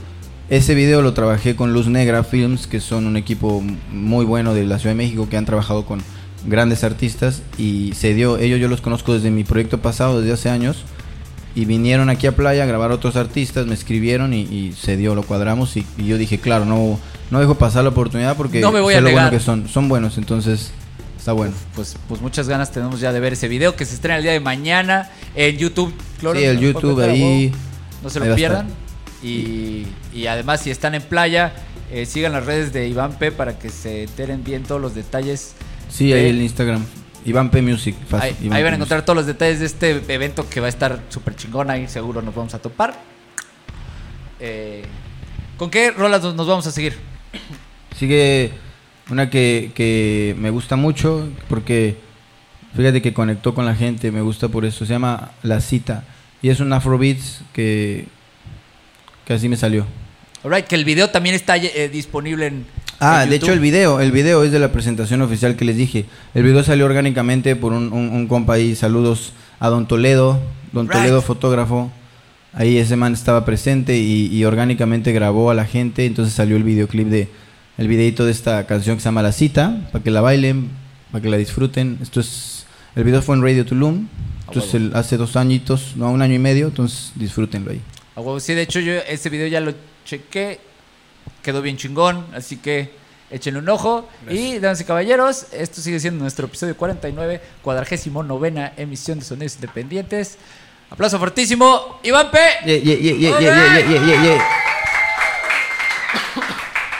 ese 0.52 0.74
video 0.74 1.00
lo 1.00 1.14
trabajé 1.14 1.56
con 1.56 1.72
Luz 1.72 1.86
Negra 1.86 2.24
Films, 2.24 2.66
que 2.66 2.80
son 2.80 3.06
un 3.06 3.16
equipo 3.16 3.64
muy 3.90 4.26
bueno 4.26 4.52
de 4.52 4.64
la 4.64 4.78
Ciudad 4.78 4.94
de 4.94 5.02
México, 5.02 5.26
que 5.30 5.38
han 5.38 5.46
trabajado 5.46 5.86
con 5.86 6.02
grandes 6.44 6.84
artistas, 6.84 7.40
y 7.56 7.94
se 7.96 8.12
dio, 8.12 8.36
ellos 8.36 8.60
yo 8.60 8.68
los 8.68 8.82
conozco 8.82 9.14
desde 9.14 9.30
mi 9.30 9.44
proyecto 9.44 9.80
pasado, 9.80 10.20
desde 10.20 10.34
hace 10.34 10.50
años, 10.50 10.84
y 11.54 11.64
vinieron 11.64 12.10
aquí 12.10 12.26
a 12.26 12.36
playa 12.36 12.64
a 12.64 12.66
grabar 12.66 12.92
otros 12.92 13.16
artistas, 13.16 13.66
me 13.66 13.72
escribieron 13.72 14.34
y, 14.34 14.42
y 14.42 14.74
se 14.78 14.98
dio, 14.98 15.14
lo 15.14 15.22
cuadramos, 15.22 15.74
y, 15.78 15.86
y 15.96 16.04
yo 16.04 16.18
dije, 16.18 16.36
claro, 16.38 16.66
no, 16.66 16.98
no 17.30 17.40
dejo 17.40 17.54
pasar 17.54 17.84
la 17.84 17.88
oportunidad 17.90 18.36
porque 18.36 18.60
No 18.60 18.72
me 18.72 18.82
voy 18.82 18.92
sé 18.92 18.98
a 18.98 19.00
lo 19.00 19.10
bueno 19.10 19.30
que 19.30 19.40
son, 19.40 19.70
son 19.70 19.88
buenos, 19.88 20.18
entonces 20.18 20.70
está 21.16 21.32
bueno. 21.32 21.54
Pues, 21.74 21.96
pues 22.08 22.20
muchas 22.20 22.46
ganas 22.46 22.70
tenemos 22.70 23.00
ya 23.00 23.10
de 23.14 23.20
ver 23.20 23.32
ese 23.32 23.48
video 23.48 23.74
que 23.74 23.86
se 23.86 23.94
estrena 23.94 24.18
el 24.18 24.22
día 24.22 24.32
de 24.32 24.40
mañana 24.40 25.10
en 25.34 25.56
YouTube. 25.56 25.94
Cloro, 26.20 26.38
Sí, 26.38 26.44
el 26.44 26.56
¿lo 26.56 26.60
pueden 26.60 26.74
YouTube 26.74 27.00
ahí. 27.00 27.52
No 28.02 28.10
se 28.10 28.20
lo 28.20 28.34
pierdan. 28.34 28.66
estar. 28.66 28.81
Y, 29.22 29.86
y 30.12 30.26
además, 30.26 30.60
si 30.60 30.70
están 30.70 30.94
en 30.94 31.02
playa, 31.02 31.52
eh, 31.92 32.06
sigan 32.06 32.32
las 32.32 32.44
redes 32.44 32.72
de 32.72 32.88
Iván 32.88 33.18
P 33.18 33.30
para 33.32 33.58
que 33.58 33.68
se 33.68 34.04
enteren 34.04 34.42
bien 34.42 34.62
todos 34.64 34.80
los 34.80 34.94
detalles. 34.94 35.54
Sí, 35.88 36.12
ahí 36.12 36.26
el 36.26 36.42
Instagram. 36.42 36.84
Iván 37.24 37.50
P 37.50 37.62
Music. 37.62 37.94
fácil, 38.08 38.36
Ahí, 38.36 38.46
Iván 38.46 38.56
ahí 38.56 38.62
van 38.64 38.72
a 38.72 38.76
encontrar 38.76 39.04
todos 39.04 39.16
los 39.16 39.26
detalles 39.26 39.60
de 39.60 39.66
este 39.66 40.02
evento 40.12 40.48
que 40.48 40.60
va 40.60 40.66
a 40.66 40.70
estar 40.70 41.00
súper 41.08 41.36
chingón. 41.36 41.70
Ahí 41.70 41.86
seguro 41.86 42.22
nos 42.22 42.34
vamos 42.34 42.54
a 42.54 42.58
topar. 42.58 42.98
Eh, 44.40 44.82
¿Con 45.56 45.70
qué 45.70 45.92
rolas 45.92 46.22
nos 46.22 46.46
vamos 46.46 46.66
a 46.66 46.72
seguir? 46.72 46.96
Sigue 47.96 48.50
una 49.10 49.30
que, 49.30 49.70
que 49.74 50.34
me 50.38 50.50
gusta 50.50 50.74
mucho 50.74 51.28
porque 51.48 51.96
fíjate 52.74 53.02
que 53.02 53.12
conectó 53.12 53.54
con 53.54 53.66
la 53.66 53.76
gente, 53.76 54.10
me 54.10 54.22
gusta 54.22 54.48
por 54.48 54.64
eso. 54.64 54.84
Se 54.84 54.92
llama 54.92 55.30
La 55.42 55.60
Cita 55.60 56.04
y 56.40 56.48
es 56.48 56.58
un 56.58 56.72
Afrobeats 56.72 57.42
que, 57.52 58.06
que 59.26 59.32
así 59.34 59.48
me 59.48 59.56
salió. 59.56 59.86
Alright, 60.44 60.66
que 60.66 60.74
el 60.74 60.84
video 60.84 61.08
también 61.10 61.34
está 61.34 61.56
eh, 61.56 61.88
disponible 61.92 62.46
en. 62.46 62.66
Ah, 62.98 63.22
en 63.24 63.30
de 63.30 63.36
hecho 63.36 63.52
el 63.52 63.60
video, 63.60 64.00
el 64.00 64.12
video 64.12 64.42
es 64.44 64.52
de 64.52 64.58
la 64.58 64.72
presentación 64.72 65.22
oficial 65.22 65.56
que 65.56 65.64
les 65.64 65.76
dije. 65.76 66.04
El 66.34 66.42
video 66.44 66.62
salió 66.62 66.84
orgánicamente 66.86 67.54
por 67.56 67.72
un, 67.72 67.92
un, 67.92 68.08
un 68.10 68.26
compa 68.28 68.54
ahí. 68.54 68.74
Saludos 68.76 69.32
a 69.60 69.68
Don 69.68 69.86
Toledo, 69.86 70.40
Don 70.72 70.88
Right. 70.88 70.98
Toledo 70.98 71.22
fotógrafo. 71.22 71.90
Ahí 72.54 72.76
ese 72.78 72.96
man 72.96 73.12
estaba 73.14 73.44
presente 73.44 73.96
y, 73.98 74.26
y 74.26 74.44
orgánicamente 74.44 75.12
grabó 75.12 75.50
a 75.50 75.54
la 75.54 75.64
gente. 75.64 76.06
Entonces 76.06 76.34
salió 76.34 76.56
el 76.56 76.64
videoclip 76.64 77.08
de 77.08 77.28
el 77.78 77.88
videito 77.88 78.24
de 78.24 78.32
esta 78.32 78.66
canción 78.66 78.96
que 78.96 79.00
se 79.02 79.06
llama 79.06 79.22
La 79.22 79.32
Cita, 79.32 79.88
para 79.90 80.04
que 80.04 80.10
la 80.10 80.20
bailen, 80.20 80.68
para 81.10 81.22
que 81.22 81.30
la 81.30 81.38
disfruten. 81.38 81.98
Esto 82.02 82.20
es 82.20 82.66
el 82.94 83.04
video 83.04 83.22
fue 83.22 83.36
en 83.36 83.42
Radio 83.42 83.64
Tulum. 83.64 84.06
Entonces 84.48 84.74
el- 84.74 84.94
hace 84.94 85.16
dos 85.16 85.36
añitos, 85.36 85.94
no 85.96 86.10
un 86.10 86.20
año 86.20 86.34
y 86.34 86.38
medio. 86.40 86.66
Entonces 86.66 87.12
disfrútenlo 87.14 87.70
ahí. 87.70 87.80
Sí, 88.40 88.54
de 88.54 88.62
hecho 88.62 88.80
yo 88.80 88.92
ese 88.92 89.30
video 89.30 89.46
ya 89.46 89.60
lo 89.60 89.72
chequé, 90.04 90.60
quedó 91.42 91.62
bien 91.62 91.76
chingón, 91.76 92.26
así 92.34 92.58
que 92.58 92.92
échenle 93.30 93.60
un 93.60 93.68
ojo. 93.68 94.08
Y 94.28 94.58
damas 94.58 94.80
y 94.80 94.84
caballeros, 94.84 95.46
esto 95.52 95.80
sigue 95.80 95.98
siendo 95.98 96.22
nuestro 96.22 96.46
episodio 96.46 96.76
49, 96.76 97.40
cuadragésimo 97.62 98.22
novena 98.22 98.72
emisión 98.76 99.18
de 99.18 99.24
Sonidos 99.24 99.54
Independientes. 99.56 100.38
Aplauso 100.90 101.18
fortísimo, 101.18 102.00
Iván 102.02 102.30
P. 102.30 102.38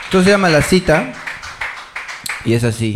Esto 0.05 0.23
se 0.23 0.29
llama 0.29 0.49
La 0.49 0.61
Cita 0.61 1.13
y 2.45 2.53
es 2.53 2.63
así. 2.63 2.95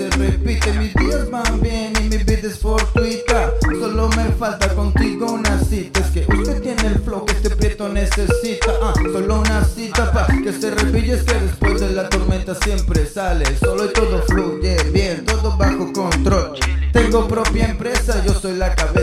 Se 0.00 0.10
repite. 0.16 0.72
Mis 0.78 0.94
días 0.94 1.30
van 1.30 1.60
bien 1.60 1.92
y 2.00 2.08
mi 2.08 2.16
vida 2.16 2.48
es 2.48 2.58
fortuita. 2.58 3.52
Solo 3.60 4.08
me 4.16 4.24
falta 4.38 4.74
contigo 4.74 5.32
una 5.32 5.58
cita. 5.60 6.00
Es 6.00 6.06
que 6.06 6.26
usted 6.32 6.62
tiene 6.62 6.86
el 6.86 6.98
flow 7.00 7.26
que 7.26 7.34
este 7.34 7.50
prieto 7.50 7.88
necesita. 7.88 8.72
ah. 8.82 8.94
Solo 9.12 9.40
una 9.40 9.62
cita 9.64 10.10
pa' 10.12 10.26
que 10.42 10.52
se 10.52 10.70
repite. 10.70 11.12
Es 11.12 11.22
que 11.24 11.34
después 11.34 11.80
de 11.80 11.90
la 11.90 12.08
tormenta 12.08 12.54
siempre 12.54 13.04
sale. 13.06 13.44
Solo 13.58 13.84
y 13.84 13.92
todo 13.92 14.22
fluye 14.22 14.76
bien, 14.90 15.26
todo 15.26 15.56
bajo 15.58 15.92
control. 15.92 16.58
Tengo 16.92 17.28
propia 17.28 17.66
empresa, 17.66 18.24
yo 18.26 18.34
soy 18.34 18.56
la 18.56 18.74
cabeza, 18.74 18.99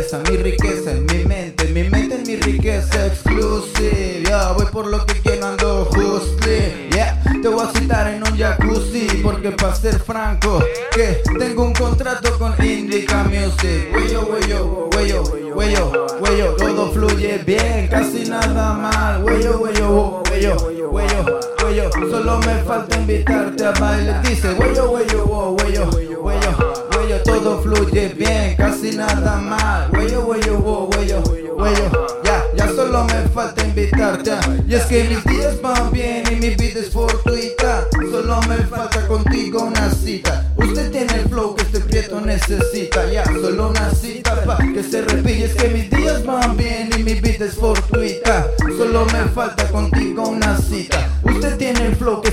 a 23.78 23.82
bailar. 23.82 24.24
Dice, 24.24 24.54
huello, 24.54 24.92
huello, 24.92 25.26
huello, 25.26 25.90
huello, 25.92 26.22
huello, 26.22 27.24
todo 27.24 27.62
fluye 27.62 28.10
bien, 28.10 28.56
casi 28.56 28.92
nada 28.96 29.38
mal. 29.38 29.90
Huello, 29.92 30.26
huello, 30.26 30.60
huello, 30.60 31.24
huello, 31.56 32.08
ya, 32.24 32.44
ya 32.56 32.68
solo 32.68 33.04
me 33.06 33.28
falta 33.30 33.64
invitarte. 33.66 34.32
Y 34.68 34.76
es 34.76 34.86
que 34.86 35.04
mis 35.06 35.24
días 35.26 35.62
van 35.62 35.92
bien 35.92 36.24
y 36.32 36.36
mi 36.36 36.50
vida 36.56 36.80
es 36.80 36.90
fortuita. 36.90 37.88
Solo 38.12 38.42
me 38.48 38.58
falta 38.58 39.08
contigo 39.08 39.64
una 39.64 39.92
cita. 39.92 40.46
Usted 40.56 40.92
tiene 40.92 41.14
el 41.14 41.30
flow 41.30 41.56
que 41.56 41.64
este 41.64 41.80
prieto 41.80 42.22
necesita. 42.22 43.10
Ya, 43.12 43.24
solo 43.26 43.70
una 43.70 43.92
cita 43.92 44.44
pa' 44.44 44.58
que 44.58 44.84
se 44.84 45.02
repille. 45.02 45.46
Es 45.46 45.56
que 45.56 45.70
mis 45.70 45.90
días 45.90 46.26
van 46.26 46.58
bien 46.58 46.90
y 46.98 47.04
mi 47.04 47.14
vida 47.16 47.46
es 47.46 47.56
fortuita. 47.56 48.48
Solo 48.78 49.06
me 49.06 49.24
falta 49.34 49.68
contigo 49.70 50.30
una 50.30 50.58
cita. 50.58 51.10
Usted 51.24 51.58
tiene 51.58 51.88
el 51.88 51.96
flow 51.96 52.22
que 52.22 52.32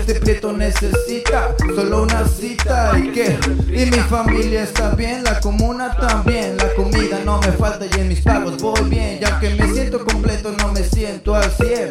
necesita 0.52 1.54
solo 1.74 2.02
una 2.02 2.26
cita. 2.26 2.92
Y 2.98 3.12
que 3.12 3.38
y 3.68 3.86
mi 3.86 3.98
familia 3.98 4.62
está 4.62 4.90
bien, 4.90 5.24
la 5.24 5.40
comuna 5.40 5.96
también, 5.96 6.56
la 6.56 6.72
comida 6.74 7.20
no 7.24 7.40
me 7.40 7.52
falta 7.52 7.86
y 7.86 8.00
en 8.00 8.08
mis 8.08 8.20
pagos 8.20 8.56
voy 8.62 8.88
bien, 8.88 9.18
y 9.20 9.24
aunque 9.24 9.50
me 9.50 9.72
siento 9.72 10.04
completo 10.04 10.52
no 10.58 10.72
me 10.72 10.82
siento 10.82 11.34
al 11.34 11.50
100, 11.50 11.90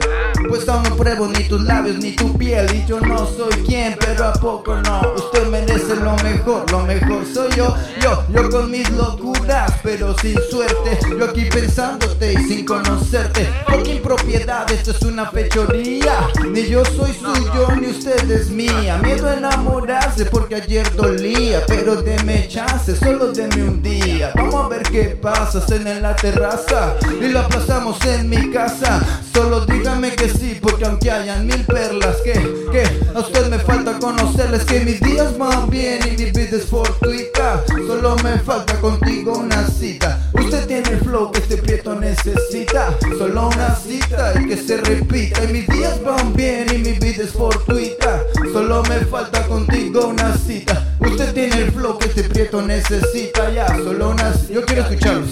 no 0.65 0.95
pruebo 0.95 1.27
ni 1.27 1.43
tus 1.45 1.61
labios 1.61 1.97
ni 1.97 2.11
tu 2.11 2.37
piel. 2.37 2.65
Y 2.73 2.85
yo 2.85 2.99
no 2.99 3.27
soy 3.27 3.53
quien, 3.65 3.95
pero 3.99 4.25
a 4.25 4.33
poco 4.33 4.75
no, 4.75 5.01
usted 5.15 5.47
merece 5.47 5.95
lo 5.95 6.15
mejor, 6.17 6.69
lo 6.71 6.79
mejor 6.81 7.25
soy 7.31 7.49
yo, 7.55 7.75
yo, 8.01 8.23
yo 8.29 8.49
con 8.49 8.71
mis 8.71 8.89
locuras, 8.91 9.73
pero 9.83 10.15
sin 10.19 10.37
suerte, 10.49 10.99
yo 11.17 11.25
aquí 11.25 11.45
pensándote 11.45 12.33
y 12.33 12.37
sin 12.37 12.65
conocerte, 12.65 13.49
porque 13.67 13.95
impropiedad 13.95 14.69
esto 14.71 14.91
es 14.91 15.01
una 15.01 15.29
fechoría, 15.29 16.29
ni 16.51 16.67
yo 16.67 16.83
soy 16.85 17.13
suyo 17.13 17.67
ni 17.79 17.87
usted 17.87 18.29
es 18.31 18.49
mía, 18.49 18.97
miedo 19.03 19.27
a 19.29 19.35
enamorarse 19.35 20.25
porque 20.25 20.55
ayer 20.55 20.95
dolía, 20.95 21.63
pero 21.67 22.01
deme 22.01 22.47
chance, 22.47 22.95
solo 22.95 23.31
deme 23.31 23.63
un 23.63 23.81
día, 23.81 24.31
vamos 24.35 24.65
a 24.65 24.67
ver 24.69 24.83
qué 24.83 25.17
pasa, 25.21 25.61
cena 25.61 25.91
en 25.91 26.01
la 26.01 26.15
terraza. 26.15 26.95
Y 27.21 27.27
la 27.29 27.47
pasamos 27.47 28.03
en 28.05 28.29
mi 28.29 28.49
casa, 28.51 29.01
solo 29.33 29.65
dígame 29.65 30.11
que 30.15 30.29
sí, 30.29 30.52
porque 30.55 30.85
aunque 30.85 31.11
hayan 31.11 31.45
mil 31.45 31.63
perlas, 31.65 32.17
que, 32.17 32.33
que 32.71 32.83
a 33.13 33.19
usted 33.19 33.47
me 33.49 33.59
falta 33.59 33.97
conocerles, 33.99 34.63
que 34.65 34.79
mis 34.81 34.99
días 34.99 35.37
van 35.37 35.69
bien 35.69 35.99
y 36.05 36.11
mi 36.11 36.31
vida 36.31 36.57
es 36.57 36.65
fortuita, 36.65 37.63
solo 37.87 38.15
me 38.17 38.39
falta 38.39 38.79
contigo 38.79 39.37
una 39.37 39.67
cita, 39.67 40.19
usted 40.33 40.65
tiene 40.67 40.89
el 40.89 40.99
flow 40.99 41.31
que 41.31 41.39
este 41.39 41.57
prieto 41.57 41.95
necesita, 41.95 42.97
solo 43.17 43.49
una 43.49 43.75
cita 43.75 44.33
y 44.39 44.47
que 44.47 44.57
se 44.57 44.77
repita, 44.77 45.43
y 45.43 45.47
mis 45.47 45.67
días 45.67 46.01
van 46.03 46.33
bien 46.33 46.67
y 46.73 46.77
mi 46.79 46.93
vida 46.93 47.23
es 47.23 47.31
fortuita, 47.31 48.23
solo 48.51 48.83
me 48.83 48.99
falta 49.05 49.45
contigo 49.47 50.07
una 50.07 50.35
cita, 50.37 50.95
usted 50.99 51.33
tiene 51.33 51.55
el 51.63 51.71
flow 51.71 51.97
que 51.97 52.07
este 52.07 52.23
prieto 52.23 52.61
necesita, 52.61 53.51
ya, 53.51 53.67
solo 53.67 54.09
una 54.09 54.33
cita, 54.33 54.53
yo 54.53 54.65
quiero 54.65 54.81
escucharlo, 54.83 55.25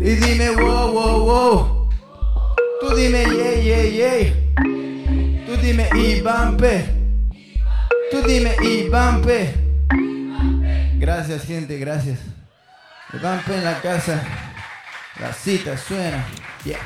y 0.00 0.10
dime 0.14 0.50
wow, 0.50 0.92
wow, 0.92 1.24
wow, 1.24 1.88
tú 2.80 2.94
dime 2.94 3.24
yeah, 3.24 3.60
yeah, 3.60 3.82
yeah, 3.84 4.44
dime 5.64 5.88
Iván 5.94 6.58
P, 6.58 6.84
tú 8.10 8.20
dime 8.26 8.54
Iván 8.62 9.22
P, 9.22 9.54
gracias 10.98 11.44
gente, 11.44 11.78
gracias, 11.78 12.18
Iván 13.14 13.42
P 13.46 13.56
en 13.56 13.64
la 13.64 13.80
casa, 13.80 14.22
la 15.18 15.32
cita 15.32 15.78
suena, 15.78 16.26
yeah. 16.64 16.78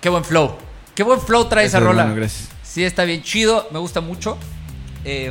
Qué 0.00 0.08
buen 0.08 0.24
flow. 0.24 0.56
Qué 0.94 1.02
buen 1.02 1.20
flow 1.20 1.46
trae 1.46 1.66
esa 1.66 1.78
rola. 1.78 2.02
hermano, 2.02 2.16
gracias. 2.16 2.48
Sí, 2.62 2.84
está 2.84 3.04
bien 3.04 3.22
chido. 3.22 3.68
Me 3.70 3.78
gusta 3.78 4.00
mucho. 4.00 4.38
Eh, 5.04 5.30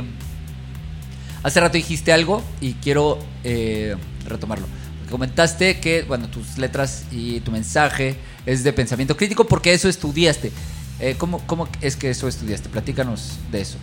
hace 1.42 1.60
rato 1.60 1.72
dijiste 1.72 2.12
algo 2.12 2.40
y 2.60 2.74
quiero 2.74 3.18
eh, 3.42 3.96
retomarlo. 4.28 4.68
Comentaste 5.10 5.80
que, 5.80 6.02
bueno, 6.02 6.28
tus 6.28 6.56
letras 6.56 7.04
y 7.10 7.40
tu 7.40 7.50
mensaje 7.50 8.14
es 8.46 8.62
de 8.62 8.72
pensamiento 8.72 9.16
crítico 9.16 9.44
porque 9.44 9.72
eso 9.72 9.88
estudiaste. 9.88 10.52
Eh, 11.00 11.14
¿cómo, 11.16 11.38
¿Cómo 11.46 11.68
es 11.80 11.96
que 11.96 12.10
eso 12.10 12.28
estudiaste? 12.28 12.68
Platícanos 12.68 13.38
de 13.50 13.60
eso. 13.62 13.78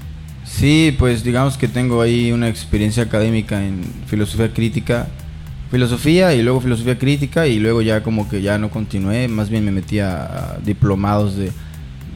Sí, 0.46 0.96
pues 0.98 1.24
digamos 1.24 1.58
que 1.58 1.68
tengo 1.68 2.02
ahí 2.02 2.32
una 2.32 2.48
experiencia 2.48 3.04
académica 3.04 3.64
en 3.66 3.82
filosofía 4.08 4.54
crítica, 4.54 5.08
filosofía 5.72 6.34
y 6.34 6.42
luego 6.42 6.62
filosofía 6.62 6.98
crítica 6.98 7.48
y 7.48 7.60
luego 7.60 7.82
ya 7.82 8.02
como 8.02 8.30
que 8.30 8.42
ya 8.42 8.58
no 8.58 8.70
continué, 8.70 9.28
más 9.28 9.50
bien 9.50 9.66
me 9.66 9.72
metí 9.72 10.00
a, 10.00 10.58
diplomados 10.64 11.36
de... 11.36 11.52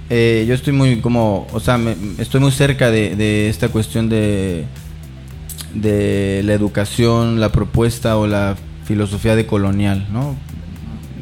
eh, 0.10 0.46
yo 0.48 0.54
estoy 0.54 0.72
muy 0.74 1.02
como, 1.02 1.46
o 1.52 1.60
sea, 1.60 1.78
me- 1.78 1.96
estoy 2.20 2.40
muy 2.40 2.52
cerca 2.52 2.90
de, 2.90 3.16
de 3.18 3.50
esta 3.50 3.68
cuestión 3.68 4.08
de, 4.08 4.66
de 5.74 6.42
la 6.46 6.54
educación, 6.54 7.40
la 7.40 7.52
propuesta 7.52 8.18
o 8.18 8.28
la 8.28 8.56
filosofía 8.86 9.36
de 9.36 9.46
colonial, 9.46 10.08
¿no? 10.12 10.36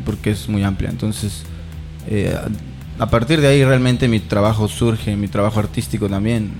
Porque 0.05 0.31
es 0.31 0.47
muy 0.49 0.63
amplia, 0.63 0.89
entonces... 0.89 1.43
eh, 2.07 2.35
a 2.99 3.09
partir 3.09 3.41
de 3.41 3.47
ahí 3.47 3.63
realmente 3.63 4.07
mi 4.07 4.19
trabajo 4.19 4.67
surge, 4.67 5.15
mi 5.15 5.27
trabajo 5.27 5.59
artístico 5.59 6.09
también. 6.09 6.51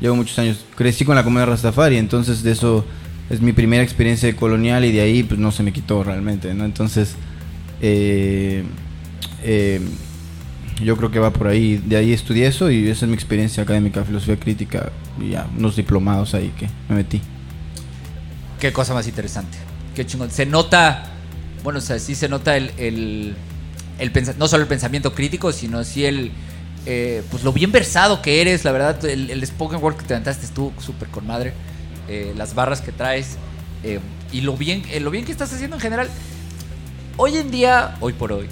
Llevo 0.00 0.16
muchos 0.16 0.38
años, 0.38 0.64
crecí 0.74 1.04
con 1.04 1.16
la 1.16 1.24
comunidad 1.24 1.48
Rastafari, 1.48 1.96
entonces 1.96 2.42
de 2.42 2.52
eso 2.52 2.84
es 3.30 3.40
mi 3.40 3.52
primera 3.52 3.82
experiencia 3.82 4.34
colonial 4.36 4.84
y 4.84 4.92
de 4.92 5.00
ahí 5.00 5.22
pues 5.22 5.40
no 5.40 5.50
se 5.52 5.62
me 5.62 5.72
quitó 5.72 6.04
realmente, 6.04 6.52
¿no? 6.54 6.64
Entonces, 6.64 7.14
eh, 7.80 8.64
eh, 9.42 9.80
yo 10.82 10.96
creo 10.96 11.10
que 11.10 11.18
va 11.18 11.32
por 11.32 11.46
ahí, 11.46 11.78
de 11.78 11.96
ahí 11.96 12.12
estudié 12.12 12.46
eso 12.46 12.70
y 12.70 12.88
esa 12.88 13.06
es 13.06 13.08
mi 13.08 13.14
experiencia 13.14 13.62
académica, 13.62 14.04
filosofía 14.04 14.38
crítica 14.38 14.92
y 15.20 15.30
ya, 15.30 15.46
unos 15.56 15.76
diplomados 15.76 16.34
ahí 16.34 16.52
que 16.58 16.68
me 16.88 16.96
metí. 16.96 17.20
Qué 18.60 18.72
cosa 18.72 18.94
más 18.94 19.06
interesante. 19.06 19.58
Qué 19.94 20.04
chingón. 20.04 20.30
Se 20.30 20.46
nota, 20.46 21.06
bueno, 21.62 21.78
o 21.78 21.82
sea, 21.82 21.98
sí 21.98 22.14
se 22.14 22.28
nota 22.28 22.56
el, 22.56 23.34
el 23.98 24.12
no 24.38 24.48
solo 24.48 24.62
el 24.62 24.68
pensamiento 24.68 25.14
crítico, 25.14 25.52
sino 25.52 25.84
sí 25.84 26.04
el, 26.04 26.32
eh, 26.86 27.22
pues 27.30 27.42
lo 27.42 27.52
bien 27.52 27.72
versado 27.72 28.22
que 28.22 28.40
eres, 28.40 28.64
la 28.64 28.72
verdad, 28.72 29.04
el, 29.04 29.44
spoken 29.46 29.82
word 29.82 29.96
que 29.96 30.04
te 30.04 30.14
aventaste 30.14 30.46
estuvo 30.46 30.72
súper 30.80 31.08
con 31.08 31.26
madre, 31.26 31.52
eh, 32.08 32.32
las 32.36 32.54
barras 32.54 32.80
que 32.80 32.92
traes 32.92 33.36
eh, 33.82 33.98
y 34.32 34.42
lo 34.42 34.56
bien, 34.56 34.84
eh, 34.92 35.00
lo 35.00 35.10
bien 35.10 35.24
que 35.24 35.32
estás 35.32 35.52
haciendo 35.52 35.76
en 35.76 35.80
general. 35.80 36.08
Hoy 37.16 37.36
en 37.38 37.50
día, 37.50 37.96
hoy 38.00 38.12
por 38.12 38.32
hoy, 38.32 38.46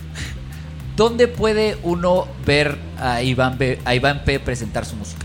¿dónde 0.96 1.28
puede 1.28 1.76
uno 1.82 2.26
ver 2.44 2.76
a 2.98 3.22
Iván, 3.22 3.58
a 3.84 3.94
Iván 3.94 4.24
P 4.24 4.40
presentar 4.40 4.84
su 4.84 4.96
música? 4.96 5.24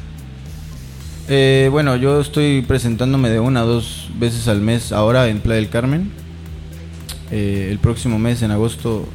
Bueno, 1.70 1.96
yo 1.96 2.20
estoy 2.20 2.64
presentándome 2.64 3.30
de 3.30 3.40
una 3.40 3.62
a 3.62 3.64
dos 3.64 4.10
veces 4.16 4.48
al 4.48 4.62
mes 4.62 4.92
ahora 4.92 5.28
en 5.28 5.42
Playa 5.42 5.62
del 5.62 5.70
Carmen. 5.70 6.12
El 7.30 7.78
próximo 7.78 8.18
mes, 8.18 8.42
en 8.42 8.50
agosto, 8.50 9.08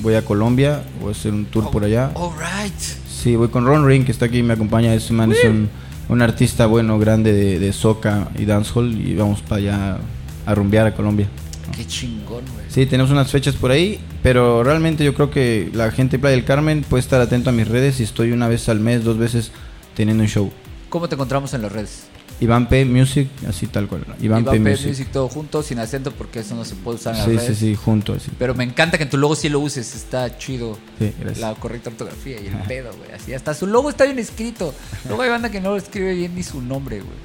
voy 0.00 0.14
a 0.14 0.24
Colombia, 0.24 0.82
voy 1.00 1.10
a 1.10 1.12
hacer 1.12 1.32
un 1.32 1.44
tour 1.46 1.70
por 1.70 1.84
allá. 1.84 2.10
All 2.14 2.32
right. 2.38 2.78
Sí, 3.08 3.36
voy 3.36 3.48
con 3.48 3.66
Ron 3.66 3.86
Ring, 3.86 4.04
que 4.04 4.12
está 4.12 4.26
aquí, 4.26 4.42
me 4.42 4.54
acompaña. 4.54 4.94
Ese 4.94 5.12
man 5.12 5.32
es 5.32 5.44
un, 5.44 5.68
un 6.08 6.22
artista 6.22 6.66
bueno, 6.66 6.98
grande 6.98 7.32
de, 7.32 7.58
de 7.58 7.72
soca 7.72 8.28
y 8.38 8.44
dancehall. 8.44 8.94
Y 8.94 9.14
vamos 9.14 9.40
para 9.42 9.56
allá 9.56 9.98
a 10.46 10.54
rumbear 10.54 10.86
a 10.86 10.94
Colombia. 10.94 11.28
Qué 11.76 11.86
chingón, 11.86 12.44
güey. 12.54 12.66
Sí, 12.68 12.86
tenemos 12.86 13.10
unas 13.10 13.30
fechas 13.30 13.54
por 13.54 13.70
ahí, 13.70 14.00
pero 14.22 14.64
realmente 14.64 15.04
yo 15.04 15.14
creo 15.14 15.30
que 15.30 15.70
la 15.74 15.90
gente 15.90 16.16
de 16.16 16.20
Playa 16.20 16.36
del 16.36 16.44
Carmen 16.44 16.84
puede 16.88 17.00
estar 17.00 17.20
atento 17.20 17.50
a 17.50 17.52
mis 17.52 17.68
redes 17.68 18.00
y 18.00 18.04
estoy 18.04 18.32
una 18.32 18.48
vez 18.48 18.68
al 18.68 18.80
mes, 18.80 19.04
dos 19.04 19.18
veces 19.18 19.52
teniendo 19.94 20.22
un 20.22 20.28
show. 20.28 20.50
¿Cómo 20.88 21.08
te 21.08 21.14
encontramos 21.14 21.52
en 21.54 21.62
las 21.62 21.72
redes? 21.72 22.04
Iván 22.40 22.68
P 22.68 22.84
Music, 22.84 23.28
así 23.48 23.66
tal 23.66 23.88
cual. 23.88 24.04
Iván, 24.20 24.44
P, 24.44 24.60
Music. 24.60 24.86
Music 24.86 25.08
todo 25.12 25.28
junto, 25.28 25.62
sin 25.62 25.80
acento, 25.80 26.12
porque 26.12 26.40
eso 26.40 26.54
no 26.54 26.64
se 26.64 26.76
puede 26.76 26.96
usar 26.96 27.16
en 27.16 27.34
las 27.34 27.44
Sí, 27.44 27.54
sí, 27.54 27.54
sí, 27.54 27.74
junto 27.74 28.12
así. 28.12 28.30
Pero 28.38 28.54
me 28.54 28.62
encanta 28.62 28.96
que 28.96 29.04
en 29.04 29.10
tu 29.10 29.16
logo 29.16 29.34
sí 29.34 29.48
lo 29.48 29.58
uses, 29.58 29.94
está 29.94 30.38
chido. 30.38 30.78
Sí, 30.98 31.12
gracias. 31.18 31.40
La 31.40 31.54
correcta 31.56 31.90
ortografía 31.90 32.40
y 32.40 32.46
el 32.46 32.56
pedo, 32.68 32.90
güey. 32.96 33.10
Así 33.12 33.34
hasta 33.34 33.54
su 33.54 33.66
logo 33.66 33.90
está 33.90 34.04
bien 34.04 34.18
escrito. 34.18 34.72
Luego 35.06 35.22
hay 35.22 35.30
banda 35.30 35.50
que 35.50 35.60
no 35.60 35.76
escribe 35.76 36.14
bien 36.14 36.34
ni 36.36 36.44
su 36.44 36.62
nombre, 36.62 37.00
güey. 37.00 37.16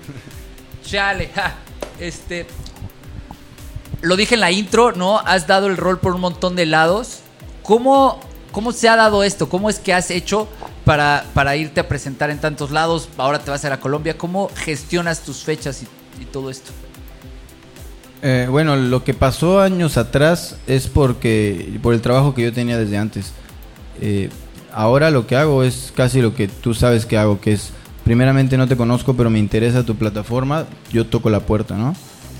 Chale, 0.83 1.29
ja. 1.35 1.55
Este. 1.99 2.47
Lo 4.01 4.15
dije 4.15 4.33
en 4.33 4.41
la 4.41 4.51
intro, 4.51 4.93
¿no? 4.93 5.19
Has 5.19 5.47
dado 5.47 5.67
el 5.67 5.77
rol 5.77 5.99
por 5.99 6.15
un 6.15 6.21
montón 6.21 6.55
de 6.55 6.65
lados. 6.65 7.19
¿Cómo, 7.61 8.19
cómo 8.53 8.71
se 8.71 8.87
ha 8.87 8.95
dado 8.95 9.25
esto? 9.25 9.49
¿Cómo 9.49 9.69
es 9.69 9.79
que 9.79 9.93
has 9.93 10.09
hecho 10.11 10.47
para, 10.85 11.25
para 11.33 11.57
irte 11.57 11.81
a 11.81 11.89
presentar 11.89 12.29
en 12.29 12.39
tantos 12.39 12.71
lados? 12.71 13.09
Ahora 13.17 13.39
te 13.39 13.51
vas 13.51 13.65
a 13.65 13.67
ir 13.67 13.73
a 13.73 13.81
Colombia. 13.81 14.17
¿Cómo 14.17 14.49
gestionas 14.55 15.23
tus 15.23 15.43
fechas 15.43 15.83
y, 15.83 16.25
todo 16.25 16.49
esto? 16.49 16.71
Eh, 18.21 18.47
bueno, 18.49 18.77
lo 18.77 19.03
que 19.03 19.13
pasó 19.13 19.59
años 19.59 19.97
atrás 19.97 20.55
es 20.67 20.87
porque 20.87 21.77
por 21.81 21.93
el 21.93 21.99
trabajo 21.99 22.33
que 22.33 22.43
yo 22.43 22.53
tenía 22.53 22.77
desde 22.77 22.97
antes. 22.97 23.33
Eh, 23.99 24.29
ahora 24.71 25.11
lo 25.11 25.27
que 25.27 25.35
hago 25.35 25.63
es 25.63 25.91
casi 25.93 26.21
lo 26.21 26.33
que 26.33 26.47
tú 26.47 26.73
sabes 26.73 27.05
que 27.05 27.17
hago, 27.17 27.41
que 27.41 27.51
es 27.53 27.71
primeramente 28.05 28.57
no 28.57 28.67
te 28.67 28.77
conozco, 28.77 29.15
pero 29.15 29.29
me 29.29 29.39
interesa 29.39 29.83
tu 29.83 29.95
plataforma, 29.95 30.65
yo 30.91 31.05
toco 31.07 31.29
la 31.29 31.41
puerta, 31.41 31.75
¿no? 31.75 31.95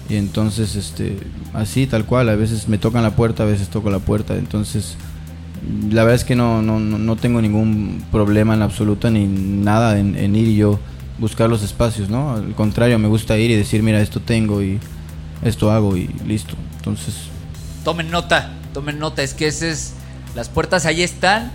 Y 0.10 0.18
entonces, 0.18 0.76
este, 0.76 1.18
así 1.54 1.88
tal 1.88 2.06
cual, 2.06 2.30
a 2.30 2.36
veces 2.36 2.68
me 2.68 2.78
tocan 2.78 3.04
la 3.04 3.16
puerta, 3.16 3.44
a 3.44 3.46
veces 3.46 3.70
toco 3.70 3.90
la 3.90 4.00
puerta, 4.00 4.36
entonces 4.36 4.98
la 5.90 6.04
verdad 6.04 6.16
es 6.16 6.24
que 6.24 6.36
no, 6.36 6.62
no, 6.62 6.80
no 6.80 7.16
tengo 7.16 7.42
ningún 7.42 8.04
problema 8.12 8.54
en 8.54 8.62
absoluto 8.62 9.10
ni 9.10 9.26
nada 9.26 10.00
en, 10.00 10.16
en 10.16 10.36
ir 10.36 10.48
y 10.48 10.56
yo 10.58 10.80
buscar 11.18 11.50
los 11.50 11.64
espacios, 11.64 12.10
¿no? 12.10 12.34
Al 12.34 12.54
contrario, 12.56 13.00
me 13.00 13.08
gusta 13.08 13.38
ir 13.38 13.52
y 13.52 13.56
decir, 13.56 13.84
mira, 13.84 14.02
esto 14.02 14.20
tengo 14.20 14.62
y 14.62 14.80
esto 15.44 15.72
hago 15.72 15.96
y 15.96 16.08
listo. 16.26 16.56
Entonces, 16.78 17.16
Tomen 17.84 18.10
nota, 18.10 18.52
tomen 18.74 18.98
nota, 18.98 19.24
es 19.24 19.34
que 19.34 19.48
ese 19.48 19.70
es. 19.72 19.94
Las 20.36 20.50
puertas 20.50 20.86
ahí 20.86 21.04
están 21.04 21.52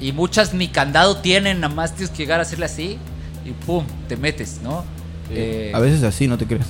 y 0.00 0.12
muchas 0.12 0.54
ni 0.54 0.68
candado 0.68 1.16
tienen, 1.16 1.60
nada 1.60 1.74
más 1.74 1.94
tienes 1.94 2.10
que 2.10 2.18
llegar 2.18 2.38
a 2.38 2.42
hacerle 2.42 2.66
así 2.66 2.98
y 3.44 3.50
pum, 3.50 3.84
te 4.08 4.16
metes, 4.16 4.60
¿no? 4.62 4.84
Eh, 5.30 5.72
a 5.74 5.80
veces 5.80 6.02
así, 6.04 6.28
no 6.28 6.38
te 6.38 6.46
crees. 6.46 6.66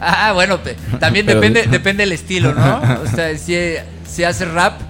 Ah, 0.00 0.32
bueno, 0.32 0.60
también 1.00 1.26
depende, 1.26 1.66
depende 1.66 2.04
del 2.04 2.12
estilo, 2.12 2.54
¿no? 2.54 2.82
O 3.02 3.06
sea, 3.06 3.36
si, 3.36 3.56
si 4.06 4.22
hace 4.22 4.44
rap, 4.44 4.80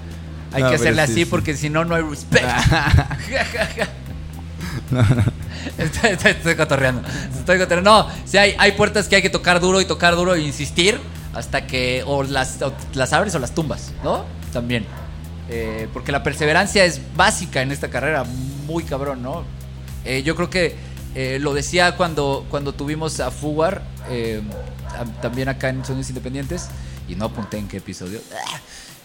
hay 0.53 0.63
No, 0.63 0.71
que 0.71 0.79
sí, 0.79 0.89
así 0.89 1.15
sí. 1.15 1.25
porque 1.25 1.57
si 1.57 1.71
no, 1.71 1.85
no 1.85 1.95
hay 1.95 2.03
respect. 2.03 2.45
Estoy, 5.79 6.11
estoy- 6.11 6.31
estoy 6.33 6.55
cotorreando. 6.57 7.03
Estoy 7.39 7.59
cotorreando. 7.59 7.91
No, 7.91 8.09
sí 8.25 8.37
hay, 8.39 8.55
hay 8.59 8.73
puertas 8.73 9.09
que 9.09 9.17
hay 9.17 9.23
que 9.23 9.31
tocar 9.31 9.61
duro 9.61 9.81
y 9.81 9.85
tocar 9.85 10.15
duro 10.17 10.35
e 10.35 10.41
insistir 10.43 10.99
hasta 11.35 11.67
que 11.67 12.03
o 12.07 12.23
las, 12.25 12.61
o 12.63 12.73
las 12.95 13.13
abres 13.13 13.35
o 13.35 13.39
las 13.39 13.55
tumbas, 13.55 13.93
¿no? 14.05 14.25
También. 14.53 14.85
Eh, 15.49 15.89
porque 15.93 16.13
la 16.13 16.23
perseverancia 16.23 16.85
es 16.85 17.01
básica 17.17 17.63
en 17.63 17.73
esta 17.73 17.89
carrera, 17.89 18.25
muy 18.67 18.85
cabrón, 18.85 19.23
¿no? 19.23 19.45
Eh, 20.05 20.23
yo 20.23 20.35
creo 20.37 20.51
que 20.51 20.77
eh, 21.15 21.39
lo 21.41 21.55
decía 21.55 21.97
cuando, 21.97 22.47
cuando 22.51 22.73
tuvimos 22.75 23.21
a 23.21 23.31
Fugar, 23.31 23.83
también 25.21 25.49
acá 25.49 25.69
en 25.69 25.85
Sonidos 25.85 26.09
Independientes, 26.11 26.69
y 27.09 27.15
no 27.15 27.27
apunté 27.27 27.59
en 27.59 27.69
qué 27.69 27.79
episodio. 27.79 28.21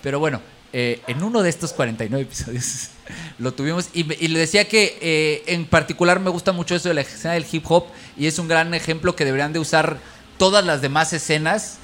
Pero 0.02 0.20
bueno, 0.20 0.42
eh, 0.74 1.02
en 1.08 1.24
uno 1.24 1.44
de 1.44 1.50
estos 1.50 1.74
49 1.74 2.24
episodios 2.24 2.90
lo 3.40 3.54
tuvimos 3.54 3.90
y, 3.94 4.04
le 4.04 4.40
decía 4.40 4.68
que 4.68 4.98
eh, 5.02 5.44
en 5.48 5.66
particular 5.66 6.20
me 6.20 6.30
gusta 6.30 6.52
mucho 6.52 6.76
eso 6.76 6.90
de 6.90 6.96
la 6.96 7.02
escena 7.02 7.34
del 7.36 7.46
hip 7.50 7.64
hop 7.70 7.86
y 8.18 8.28
es 8.28 8.38
un 8.40 8.48
gran 8.48 8.74
ejemplo 8.74 9.16
que 9.16 9.26
deberían 9.26 9.54
de 9.54 9.60
usar 9.60 9.98
todas 10.38 10.66
las 10.66 10.82
demás 10.82 11.14
escenas 11.14 11.78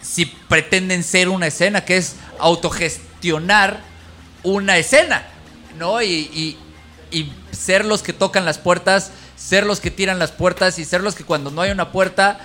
si 0.00 0.26
pretenden 0.26 1.04
ser 1.04 1.28
una 1.28 1.46
escena, 1.46 1.84
que 1.84 1.96
es 1.96 2.16
autogestionar 2.40 3.80
una 4.42 4.76
escena, 4.76 5.24
¿no? 5.78 6.02
Y- 6.02 6.58
y 7.12 7.30
ser 7.52 7.84
los 7.84 8.02
que 8.02 8.12
tocan 8.12 8.44
las 8.44 8.58
puertas, 8.58 9.12
ser 9.36 9.64
los 9.64 9.80
que 9.80 9.90
tiran 9.90 10.18
las 10.18 10.32
puertas 10.32 10.78
y 10.78 10.84
ser 10.84 11.02
los 11.02 11.14
que 11.14 11.24
cuando 11.24 11.50
no 11.50 11.60
hay 11.60 11.70
una 11.70 11.92
puerta 11.92 12.40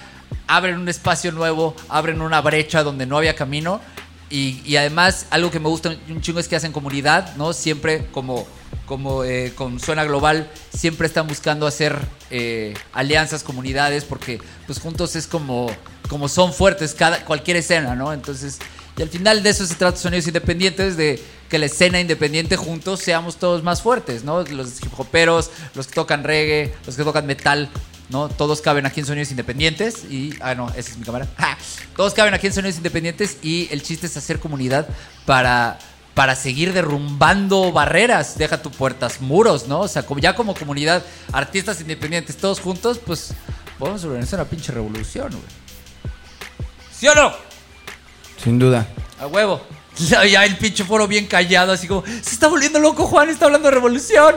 abren 0.48 0.78
un 0.78 0.90
espacio 0.90 1.32
nuevo, 1.32 1.76
abren 1.90 2.22
una 2.22 2.42
brecha 2.42 2.84
donde 2.84 3.06
no 3.06 3.18
había 3.18 3.36
camino. 3.36 3.82
Y, 4.30 4.76
además, 4.76 5.26
algo 5.30 5.52
que 5.52 5.60
me 5.60 5.70
gusta 5.70 5.96
un 6.10 6.22
chingo 6.22 6.40
es 6.40 6.50
que 6.50 6.56
hacen 6.58 6.74
comunidad, 6.74 7.36
¿no? 7.38 7.54
Siempre 7.54 8.08
como, 8.12 8.46
como 8.86 9.24
eh, 9.24 9.54
con 9.56 9.80
Suena 9.80 10.04
Global, 10.04 10.52
siempre 10.76 11.08
están 11.08 11.28
buscando 11.28 11.66
hacer 11.66 11.98
eh, 12.30 12.74
alianzas, 12.92 13.44
comunidades, 13.44 14.04
porque 14.04 14.40
pues 14.66 14.80
juntos 14.80 15.16
es 15.16 15.28
como, 15.28 15.68
como 16.10 16.28
son 16.28 16.54
fuertes 16.54 16.94
cada, 16.94 17.24
cualquier 17.24 17.56
escena, 17.58 17.96
¿no? 17.96 18.12
Entonces, 18.12 18.60
y 18.98 19.02
al 19.02 19.10
final 19.10 19.44
de 19.44 19.52
eso 19.52 19.66
se 19.66 19.76
trata 19.76 19.98
Sonidos 19.98 20.28
Independientes, 20.28 20.98
de 20.98 21.24
que 21.50 21.58
la 21.60 21.68
escena 21.68 22.00
independiente 22.02 22.58
juntos 22.58 23.00
seamos 23.00 23.38
todos 23.38 23.64
más 23.64 23.82
fuertes, 23.82 24.24
¿no? 24.24 24.44
Los 24.44 24.82
hip 24.82 25.00
hoperos, 25.00 25.52
los 25.76 25.88
que 25.88 25.94
tocan 25.94 26.24
reggae, 26.24 26.74
los 26.86 26.98
que 26.98 27.04
tocan 27.04 27.26
metal, 27.26 27.70
¿no? 28.10 28.30
Todos 28.30 28.62
caben 28.62 28.86
aquí 28.86 29.02
en 29.02 29.06
Sonidos 29.06 29.32
Independientes 29.32 30.06
y... 30.10 30.34
Ah, 30.42 30.56
no, 30.56 30.70
esa 30.70 30.92
es 30.92 30.98
mi 30.98 31.06
cámara. 31.06 31.28
¡Ja! 31.38 31.58
Todos 31.96 32.14
caben 32.14 32.34
aquí 32.34 32.48
en 32.48 32.54
Sonidos 32.54 32.78
Independientes 32.78 33.38
y 33.42 33.68
el 33.72 33.84
chiste 33.84 34.08
es 34.08 34.16
hacer 34.18 34.40
comunidad 34.40 34.88
para, 35.26 35.78
para 36.14 36.36
seguir 36.36 36.74
derrumbando 36.74 37.72
barreras. 37.72 38.38
Deja 38.38 38.62
tu 38.62 38.72
puertas, 38.72 39.22
muros, 39.22 39.68
¿no? 39.68 39.82
O 39.82 39.88
sea, 39.88 40.04
como, 40.04 40.20
ya 40.20 40.36
como 40.36 40.56
comunidad, 40.56 41.04
artistas 41.32 41.82
independientes, 41.82 42.38
todos 42.38 42.60
juntos, 42.60 43.00
pues 43.06 43.34
podemos 43.78 44.04
organizar 44.04 44.40
una 44.40 44.50
pinche 44.50 44.72
revolución, 44.72 45.30
güey. 45.30 45.44
¿Sí 46.92 47.08
o 47.08 47.16
no? 47.16 47.32
Sin 48.44 48.58
duda. 48.58 48.88
A 49.20 49.28
huevo. 49.28 49.62
Ya, 49.98 50.46
el 50.46 50.58
pinche 50.58 50.84
foro 50.84 51.08
bien 51.08 51.26
callado, 51.26 51.72
así 51.72 51.88
como, 51.88 52.06
se 52.06 52.20
está 52.20 52.48
volviendo 52.48 52.80
loco 52.80 53.08
Juan, 53.08 53.30
está 53.30 53.46
hablando 53.46 53.68
de 53.68 53.74
revolución. 53.74 54.36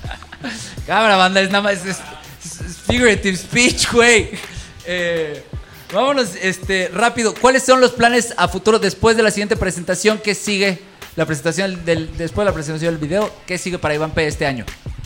Cámara, 0.88 1.16
banda, 1.16 1.40
es 1.40 1.50
nada 1.50 1.62
más, 1.62 1.86
es 1.86 1.98
figurative 2.86 3.36
speech, 3.36 3.90
güey. 3.92 4.30
Eh, 4.86 5.42
vámonos, 5.92 6.36
este, 6.40 6.88
rápido. 6.88 7.34
¿Cuáles 7.34 7.62
son 7.62 7.80
los 7.80 7.92
planes 7.92 8.34
a 8.36 8.48
futuro 8.48 8.78
después 8.78 9.16
de 9.16 9.22
la 9.22 9.30
siguiente 9.30 9.56
presentación? 9.56 10.20
¿Qué 10.22 10.34
sigue? 10.34 10.78
La 11.14 11.26
presentación 11.26 11.84
del, 11.84 12.16
después 12.16 12.44
de 12.44 12.50
la 12.50 12.54
presentación 12.54 12.94
del 12.94 13.00
video, 13.00 13.30
¿qué 13.46 13.58
sigue 13.58 13.78
para 13.78 13.94
Iván 13.94 14.12
P 14.12 14.26
este 14.26 14.46
año? 14.46 14.64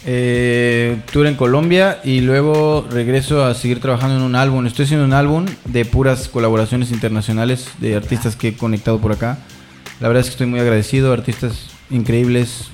Eh, 0.08 1.00
tour 1.10 1.26
en 1.26 1.34
Colombia 1.34 1.98
y 2.04 2.20
luego 2.20 2.86
regreso 2.88 3.44
a 3.44 3.54
seguir 3.54 3.80
trabajando 3.80 4.16
en 4.16 4.22
un 4.22 4.36
álbum. 4.36 4.64
Estoy 4.66 4.84
haciendo 4.84 5.04
un 5.04 5.12
álbum 5.12 5.46
de 5.64 5.84
puras 5.84 6.28
colaboraciones 6.28 6.92
internacionales 6.92 7.70
de 7.78 7.96
artistas 7.96 8.36
que 8.36 8.48
he 8.48 8.56
conectado 8.56 9.00
por 9.00 9.10
acá. 9.10 9.38
La 9.98 10.06
verdad 10.06 10.20
es 10.20 10.26
que 10.26 10.32
estoy 10.32 10.46
muy 10.46 10.60
agradecido, 10.60 11.12
artistas 11.12 11.70
increíbles 11.90 12.68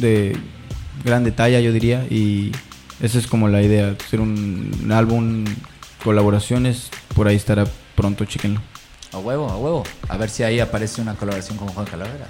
de 0.00 0.34
gran 1.04 1.30
talla 1.32 1.60
yo 1.60 1.72
diría 1.72 2.06
y 2.08 2.52
esa 3.00 3.18
es 3.18 3.26
como 3.26 3.48
la 3.48 3.62
idea, 3.62 3.94
hacer 4.04 4.20
un, 4.20 4.70
un 4.82 4.92
álbum, 4.92 5.44
colaboraciones, 6.04 6.90
por 7.14 7.28
ahí 7.28 7.36
estará 7.36 7.64
pronto, 7.94 8.24
chíquenlo. 8.24 8.60
A 9.12 9.18
huevo, 9.18 9.48
a 9.48 9.56
huevo. 9.56 9.84
A 10.08 10.16
ver 10.16 10.30
si 10.30 10.42
ahí 10.42 10.60
aparece 10.60 11.00
una 11.00 11.14
colaboración 11.14 11.56
con 11.58 11.68
Juan 11.68 11.86
Calavera. 11.86 12.26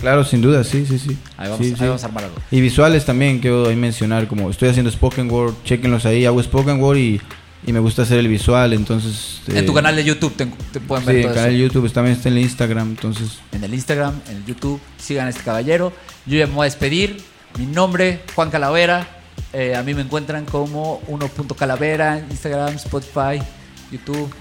Claro, 0.00 0.24
sin 0.24 0.40
duda, 0.40 0.64
sí, 0.64 0.86
sí, 0.86 0.98
sí. 0.98 1.18
Ahí 1.36 1.50
vamos, 1.50 1.58
Sí, 1.58 1.72
ahí 1.72 1.78
sí. 1.78 1.84
vamos 1.84 2.02
a 2.02 2.06
armar 2.06 2.24
algo. 2.24 2.36
Y 2.50 2.60
visuales 2.62 3.04
también, 3.04 3.40
quiero 3.40 3.68
ahí 3.68 3.76
mencionar, 3.76 4.26
como 4.26 4.48
estoy 4.50 4.70
haciendo 4.70 4.90
spoken 4.90 5.30
word, 5.30 5.54
chequenlos 5.64 6.06
ahí, 6.06 6.24
hago 6.24 6.42
spoken 6.42 6.80
word 6.82 6.96
y, 6.96 7.20
y 7.66 7.72
me 7.74 7.80
gusta 7.80 8.02
hacer 8.02 8.18
el 8.18 8.28
visual, 8.28 8.72
entonces... 8.72 9.42
En 9.48 9.58
eh, 9.58 9.62
tu 9.64 9.74
canal 9.74 9.94
de 9.94 10.02
YouTube 10.04 10.34
te, 10.34 10.46
te 10.72 10.80
pueden 10.80 11.04
Sí, 11.04 11.08
ver 11.08 11.16
el 11.16 11.22
todo 11.24 11.34
canal 11.34 11.50
eso. 11.50 11.56
de 11.58 11.62
YouTube 11.62 11.92
también 11.92 12.16
está 12.16 12.28
en 12.30 12.36
el 12.38 12.42
Instagram, 12.42 12.88
entonces... 12.88 13.38
en 13.52 13.64
el 13.64 13.74
Instagram, 13.74 14.14
en 14.30 14.36
el 14.38 14.46
YouTube. 14.46 14.80
Sigan 14.96 15.26
a 15.26 15.30
este 15.30 15.42
caballero. 15.42 15.92
Yo 16.24 16.38
ya 16.38 16.46
me 16.46 16.54
voy 16.54 16.62
a 16.62 16.70
despedir. 16.70 17.18
Mi 17.58 17.66
nombre, 17.66 18.20
Juan 18.34 18.50
Calavera. 18.50 19.06
Eh, 19.52 19.74
a 19.74 19.82
mí 19.82 19.94
me 19.94 20.02
encuentran 20.02 20.44
como 20.44 21.00
1.calavera 21.02 22.18
en 22.18 22.30
Instagram, 22.30 22.74
Spotify, 22.76 23.42
YouTube. 23.90 24.32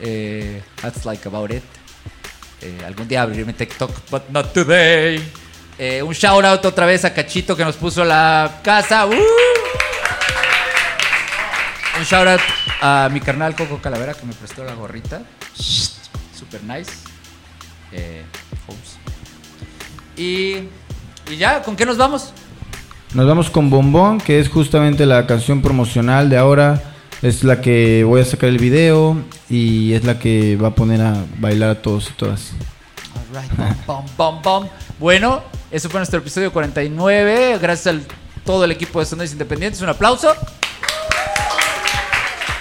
Eh, 0.00 0.62
that's 0.80 1.04
like 1.04 1.26
about 1.28 1.50
it. 1.50 1.62
Eh, 2.60 2.78
algún 2.84 3.06
día 3.06 3.22
abriré 3.22 3.44
mi 3.44 3.52
TikTok, 3.52 3.90
but 4.10 4.28
not 4.30 4.52
today. 4.52 5.22
Un 6.02 6.14
shout 6.14 6.44
out 6.44 6.64
otra 6.64 6.86
vez 6.86 7.04
a 7.04 7.12
Cachito 7.12 7.56
que 7.56 7.64
nos 7.64 7.76
puso 7.76 8.04
la 8.04 8.60
casa. 8.62 9.06
¡Uh! 9.06 9.12
Un 11.96 12.04
shout 12.04 12.26
out 12.26 12.40
a 12.80 13.08
mi 13.10 13.20
carnal 13.20 13.54
Coco 13.54 13.80
Calavera 13.80 14.14
que 14.14 14.26
me 14.26 14.32
prestó 14.34 14.64
la 14.64 14.74
gorrita. 14.74 15.22
Super 15.54 16.62
nice. 16.64 16.92
Eh. 17.92 18.24
Y, 20.16 20.68
y 21.30 21.36
ya, 21.36 21.62
¿con 21.62 21.76
qué 21.76 21.86
nos 21.86 21.96
vamos? 21.96 22.32
Nos 23.14 23.28
vamos 23.28 23.48
con 23.48 23.70
Bombón, 23.70 24.18
que 24.18 24.40
es 24.40 24.48
justamente 24.48 25.06
la 25.06 25.24
canción 25.24 25.62
promocional 25.62 26.28
de 26.28 26.36
ahora. 26.36 26.82
Es 27.22 27.44
la 27.44 27.60
que 27.60 28.02
voy 28.02 28.20
a 28.20 28.24
sacar 28.24 28.48
el 28.48 28.58
video 28.58 29.16
y 29.48 29.92
es 29.92 30.02
la 30.02 30.18
que 30.18 30.56
va 30.56 30.68
a 30.68 30.74
poner 30.74 31.00
a 31.00 31.24
bailar 31.38 31.70
a 31.70 31.80
todos 31.80 32.10
y 32.10 32.12
todas. 32.14 32.50
Alright, 33.32 33.86
bom, 33.86 34.04
bom, 34.16 34.16
bom, 34.16 34.42
bom. 34.42 34.68
Bueno, 34.98 35.44
eso 35.70 35.88
fue 35.88 36.00
nuestro 36.00 36.18
episodio 36.18 36.52
49. 36.52 37.58
Gracias 37.62 37.94
a 37.94 37.98
todo 38.44 38.64
el 38.64 38.72
equipo 38.72 38.98
de 38.98 39.06
Sonidos 39.06 39.30
Independientes. 39.30 39.80
Un 39.80 39.90
aplauso. 39.90 40.34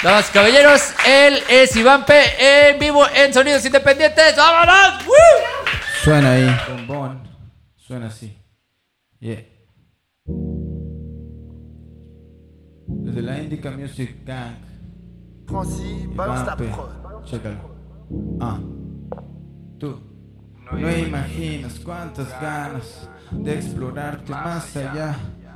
Damas 0.04 0.30
y 0.30 0.34
caballeros, 0.34 0.84
él 1.08 1.42
es 1.50 1.76
Iván 1.76 2.06
P. 2.06 2.14
en 2.38 2.78
vivo 2.78 3.08
en 3.10 3.34
Sonidos 3.34 3.66
Independientes. 3.66 4.36
¡Vámonos! 4.38 5.04
¡Woo! 5.08 5.14
Suena 6.04 6.34
ahí, 6.34 6.56
Bombón. 6.70 7.28
Suena 7.76 8.06
así. 8.06 8.38
Yeah. 9.20 9.53
Desde 13.14 13.28
la 13.28 13.40
Indica 13.40 13.70
Music 13.70 14.26
Gang. 14.26 14.56
Francis, 15.46 16.16
balance 16.16 16.52
P. 16.58 16.64
prod. 16.66 17.24
Chécalo. 17.26 17.58
Ah. 18.42 18.60
Tú. 19.78 20.00
No 20.72 20.98
imaginas 20.98 21.80
cuántas 21.82 22.30
ganas 22.42 23.08
de 23.30 23.54
explorarte 23.54 24.32
más 24.32 24.76
allá. 24.78 25.16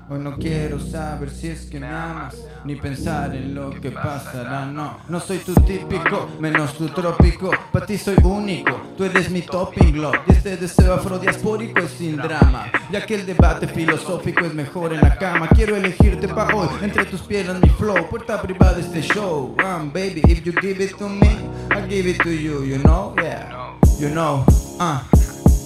Hoy 0.10 0.20
no 0.20 0.38
quiero 0.38 0.80
saber 0.80 1.30
si 1.30 1.50
es 1.50 1.66
que 1.66 1.82
me 1.82 1.88
amas, 1.88 2.34
ni 2.64 2.76
pensar 2.76 3.36
en 3.36 3.54
lo 3.54 3.72
que 3.72 3.92
pasará. 3.92 4.66
No, 4.66 5.00
no 5.10 5.20
soy 5.20 5.40
tu 5.40 5.54
típico, 5.54 6.30
menos 6.40 6.78
tu 6.78 6.88
trópico. 6.88 7.52
Para 7.74 7.86
ti 7.86 7.98
soy 7.98 8.16
único, 8.24 8.72
tú 8.98 9.04
eres 9.04 9.30
mi 9.30 9.42
topping 9.42 9.92
glow. 9.92 10.14
Y 10.26 10.32
este 10.32 10.56
deseo 10.56 10.94
afrodiaspórico 10.94 11.82
es 11.82 11.92
sin 11.92 12.16
drama. 12.16 12.72
Ya 12.90 13.06
que 13.06 13.16
el 13.16 13.26
debate 13.26 13.68
filosófico 13.68 14.46
es 14.46 14.54
mejor 14.54 14.94
en 14.94 15.02
la 15.02 15.18
cama. 15.18 15.50
Quiero 15.50 15.76
elegirte 15.76 16.30
pa' 16.30 16.56
hoy, 16.56 16.70
entre 16.82 17.04
tus 17.04 17.22
piernas 17.24 17.62
mi 17.62 17.70
flow. 17.70 18.08
Puerta 18.10 18.42
privada 18.42 18.80
este 18.80 19.02
show. 19.02 19.58
Um, 19.60 19.92
baby, 19.92 20.22
if 20.30 20.46
you 20.46 20.54
give 20.54 20.82
it 20.82 20.98
to 20.98 21.10
me, 21.10 21.38
I'll 21.70 21.86
give 21.86 22.10
it 22.10 22.22
to 22.24 22.32
you, 22.32 22.64
you 22.64 22.78
know? 22.78 23.14
Yeah, 23.22 23.74
you 24.00 24.08
know. 24.10 24.46
Uh. 24.80 25.17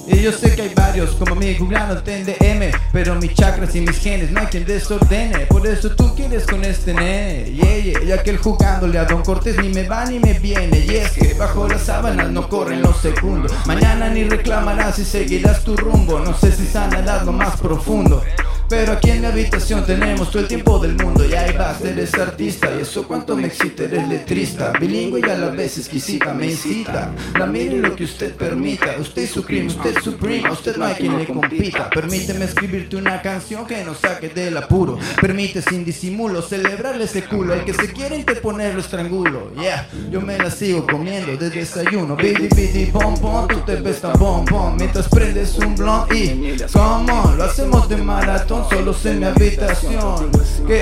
Y 0.07 0.21
yo 0.21 0.31
sé 0.31 0.55
que 0.55 0.63
hay 0.63 0.73
varios 0.73 1.11
como 1.11 1.35
mi 1.35 1.53
googlando 1.55 2.01
TNDM 2.01 2.71
Pero 2.91 3.15
mis 3.15 3.33
chakras 3.33 3.75
y 3.75 3.81
mis 3.81 3.97
genes 3.99 4.31
no 4.31 4.41
hay 4.41 4.47
quien 4.47 4.65
desordene. 4.65 5.45
Por 5.47 5.65
eso 5.67 5.91
tú 5.91 6.13
quieres 6.15 6.45
con 6.45 6.63
este 6.65 6.93
nene. 6.93 7.51
Yeah, 7.51 7.77
yeah. 7.77 8.03
Ya 8.03 8.23
que 8.23 8.31
el 8.31 8.37
jugándole 8.37 8.97
a 8.97 9.05
Don 9.05 9.21
Cortés 9.23 9.57
ni 9.57 9.69
me 9.69 9.87
va 9.87 10.05
ni 10.05 10.19
me 10.19 10.37
viene. 10.39 10.79
Y 10.79 10.95
es 10.95 11.11
que 11.11 11.33
bajo 11.35 11.67
las 11.67 11.83
sábanas 11.83 12.29
no 12.29 12.49
corren 12.49 12.81
los 12.81 12.97
segundos. 12.97 13.51
Mañana 13.65 14.09
ni 14.09 14.23
reclamarás 14.23 14.99
y 14.99 15.05
seguirás 15.05 15.63
tu 15.63 15.75
rumbo. 15.77 16.19
No 16.19 16.37
sé 16.37 16.51
si 16.51 16.65
sanarás 16.65 17.25
lo 17.25 17.31
más 17.31 17.59
profundo 17.59 18.23
Pero 18.71 18.93
aquí 18.93 19.09
en 19.09 19.19
mi 19.19 19.27
habitación 19.27 19.85
tenemos 19.85 20.31
todo 20.31 20.43
el 20.43 20.47
tiempo 20.47 20.79
del 20.79 20.95
mundo 20.95 21.25
Y 21.27 21.33
ahí 21.33 21.53
vas, 21.57 21.81
eres 21.81 22.13
artista 22.13 22.69
Y 22.73 22.83
eso 22.83 23.05
cuánto 23.05 23.35
me 23.35 23.47
excita, 23.47 23.83
eres 23.83 24.07
letrista 24.07 24.71
Bilingüe 24.79 25.19
y 25.19 25.29
a 25.29 25.35
la 25.35 25.49
vez 25.49 25.77
exquisita, 25.77 26.33
me 26.33 26.51
incita. 26.51 27.11
La 27.37 27.47
mire 27.47 27.79
lo 27.79 27.93
que 27.97 28.05
usted 28.05 28.33
permita 28.33 28.95
Usted 28.97 29.23
es 29.23 29.31
su 29.31 29.43
crimen, 29.43 29.67
usted 29.67 29.97
es 29.97 30.03
supreme 30.05 30.47
A 30.47 30.53
usted 30.53 30.77
no 30.77 30.85
hay 30.85 30.95
quien 30.95 31.17
le 31.17 31.27
compita. 31.27 31.89
Permíteme 31.89 32.45
escribirte 32.45 32.95
una 32.95 33.21
canción 33.21 33.67
que 33.67 33.83
nos 33.83 33.97
saque 33.97 34.29
del 34.29 34.55
apuro. 34.55 34.97
Permite 35.19 35.61
sin 35.61 35.83
disimulo 35.83 36.41
celebrarle 36.41 37.03
ese 37.03 37.25
culo. 37.25 37.53
El 37.53 37.65
que 37.65 37.73
se 37.73 37.91
quiere 37.91 38.15
interponer 38.15 38.73
lo 38.73 38.79
estrangulo. 38.79 39.51
Yeah, 39.55 39.89
yo 40.09 40.21
me 40.21 40.37
la 40.37 40.49
sigo 40.49 40.87
comiendo 40.87 41.35
de 41.35 41.49
desayuno. 41.49 42.15
Bidi 42.15 42.47
bidi 42.47 42.85
bom 42.85 43.15
bom, 43.19 43.49
tú 43.49 43.59
te 43.65 43.75
ves 43.75 43.99
tan 43.99 44.13
bom 44.17 44.45
bom. 44.45 44.77
Mientras 44.77 45.09
prendes 45.09 45.57
un 45.57 45.75
blunt 45.75 46.09
y 46.13 46.55
Come 46.71 47.11
on, 47.11 47.37
lo 47.37 47.43
hacemos 47.43 47.89
de 47.89 47.97
maratón 47.97 48.60
Solo 48.69 48.95
en 49.03 49.19
mi 49.19 49.25
habitación. 49.25 50.31
Que, 50.67 50.81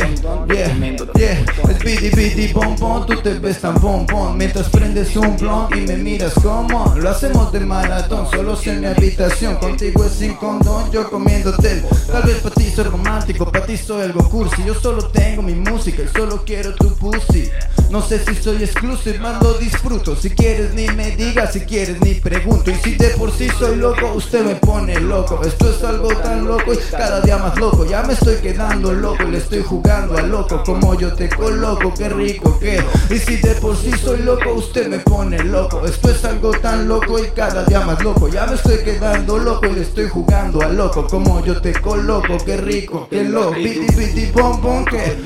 yeah, 0.53 0.75
yeah. 1.15 1.45
Es 1.69 1.79
bidi 1.79 2.09
bidi 2.09 2.53
bom 2.53 2.75
bom, 2.77 3.05
tú 3.05 3.15
te 3.21 3.33
ves 3.39 3.61
tan 3.61 3.79
bom 3.79 4.05
bom. 4.05 4.35
Mientras 4.37 4.69
prendes 4.69 5.15
un 5.15 5.37
blunt 5.37 5.75
y 5.75 5.81
me 5.81 5.95
miras 5.95 6.33
como 6.33 6.95
Lo 6.95 7.09
hacemos 7.09 7.51
de 7.51 7.61
maratón, 7.61 8.29
solo 8.29 8.57
en 8.65 8.81
mi 8.81 8.87
habitación. 8.87 9.55
Contigo 9.55 10.03
es 10.03 10.13
sin 10.13 10.33
condón, 10.35 10.91
yo 10.91 11.09
comiéndote. 11.09 11.83
Tal 12.11 12.23
vez 12.23 12.37
para 12.37 12.55
ti 12.55 12.69
soy 12.75 12.85
romántico, 12.85 13.51
para 13.51 13.65
ti 13.65 13.77
soy 13.77 14.01
algo 14.03 14.27
cursi. 14.29 14.63
Yo 14.65 14.73
solo 14.73 15.07
tengo 15.07 15.41
mi 15.41 15.53
música 15.55 16.03
y 16.03 16.07
solo 16.07 16.43
quiero 16.45 16.75
tu 16.75 16.93
pussy. 16.95 17.49
No 17.89 18.01
sé 18.01 18.23
si 18.23 18.35
soy 18.35 18.63
exclusive, 18.63 19.17
más 19.19 19.41
lo 19.41 19.53
disfruto. 19.53 20.15
Si 20.15 20.29
quieres 20.29 20.73
ni 20.73 20.87
me 20.89 21.15
digas, 21.15 21.53
si 21.53 21.61
quieres 21.61 21.99
ni 22.01 22.15
pregunto. 22.15 22.69
Y 22.69 22.75
si 22.75 22.95
de 22.95 23.09
por 23.09 23.31
sí 23.31 23.47
soy 23.57 23.77
loco, 23.77 24.13
usted 24.13 24.43
me 24.43 24.55
pone 24.55 24.99
loco. 24.99 25.41
Esto 25.43 25.69
es 25.69 25.83
algo 25.83 26.09
tan 26.09 26.45
loco 26.45 26.73
y 26.73 26.77
cada 26.91 27.21
día 27.21 27.37
más 27.37 27.57
loco 27.57 27.68
Ya 27.89 28.03
me 28.03 28.13
estoy 28.13 28.35
quedando 28.35 28.93
loco, 28.93 29.23
le 29.23 29.39
estoy 29.39 29.63
jugando 29.63 30.17
a 30.17 30.21
loco 30.21 30.61
Como 30.65 30.93
yo 30.95 31.13
te 31.13 31.27
coloco, 31.29 31.93
qué 31.93 32.09
rico 32.09 32.57
que 32.59 32.83
Y 33.09 33.17
si 33.17 33.37
de 33.37 33.55
por 33.55 33.75
sí 33.75 33.91
soy 33.91 34.19
loco, 34.23 34.53
usted 34.53 34.87
me 34.87 34.99
pone 34.99 35.39
loco. 35.43 35.85
Esto 35.85 36.09
es 36.09 36.23
algo 36.25 36.51
tan 36.51 36.87
loco 36.87 37.19
y 37.19 37.27
cada 37.29 37.63
día 37.65 37.81
más 37.81 38.01
loco. 38.03 38.27
Ya 38.27 38.45
me 38.45 38.55
estoy 38.55 38.77
quedando 38.79 39.37
loco 39.37 39.67
y 39.67 39.73
le 39.73 39.81
estoy 39.81 40.07
jugando 40.07 40.61
a 40.61 40.69
loco 40.69 41.07
Como 41.07 41.43
yo 41.43 41.61
te 41.61 41.73
coloco, 41.73 42.37
qué 42.45 42.57
rico, 42.57 43.07
qué 43.09 43.23
loco 43.23 43.53
Piti 43.53 43.95
piti 43.95 44.25
pom 44.27 44.61
pom, 44.61 44.85
que, 44.85 45.17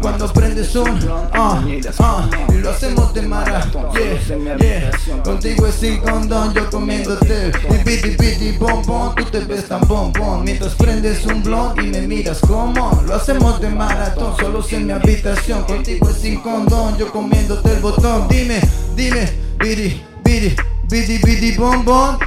Cuando 0.00 0.32
prendes 0.32 0.74
un, 0.74 0.98
ah, 1.32 1.62
ah 1.98 2.28
Y 2.48 2.58
lo 2.58 2.70
hacemos 2.70 3.12
de 3.14 3.22
mara, 3.22 3.64
yeah, 3.94 4.56
yeah. 4.58 5.22
Contigo 5.22 5.66
es 5.66 5.74
sin 5.74 5.98
condón, 5.98 6.52
yo 6.54 6.68
comiéndote. 6.70 7.52
Y 7.70 7.84
piti 7.84 8.10
piti 8.10 8.52
pom 8.52 8.84
pom, 8.84 9.14
tú 9.14 9.24
te 9.24 9.40
ves 9.40 9.66
tan 9.68 9.86
bom 9.86 10.12
bom 10.12 10.42
Mientras 10.44 10.74
prendes 10.74 11.24
un 11.26 11.35
blond 11.42 11.80
y 11.82 11.86
me 11.86 12.00
miras 12.02 12.40
como 12.40 13.02
Lo 13.06 13.14
hacemos 13.14 13.60
de 13.60 13.68
maratón, 13.68 14.36
solo 14.38 14.64
en 14.70 14.86
mi 14.86 14.92
habitación 14.92 15.64
Contigo 15.64 16.10
es 16.10 16.16
sin 16.16 16.40
condón, 16.40 16.96
yo 16.98 17.10
comiéndote 17.10 17.72
el 17.72 17.80
botón. 17.80 18.28
Dime, 18.28 18.60
dime, 18.94 19.28
bidi, 19.58 20.02
bidi, 20.24 20.56
bidi, 20.88 21.18
bidi, 21.18 21.56
bom 21.56 21.84
bom. 21.84 22.18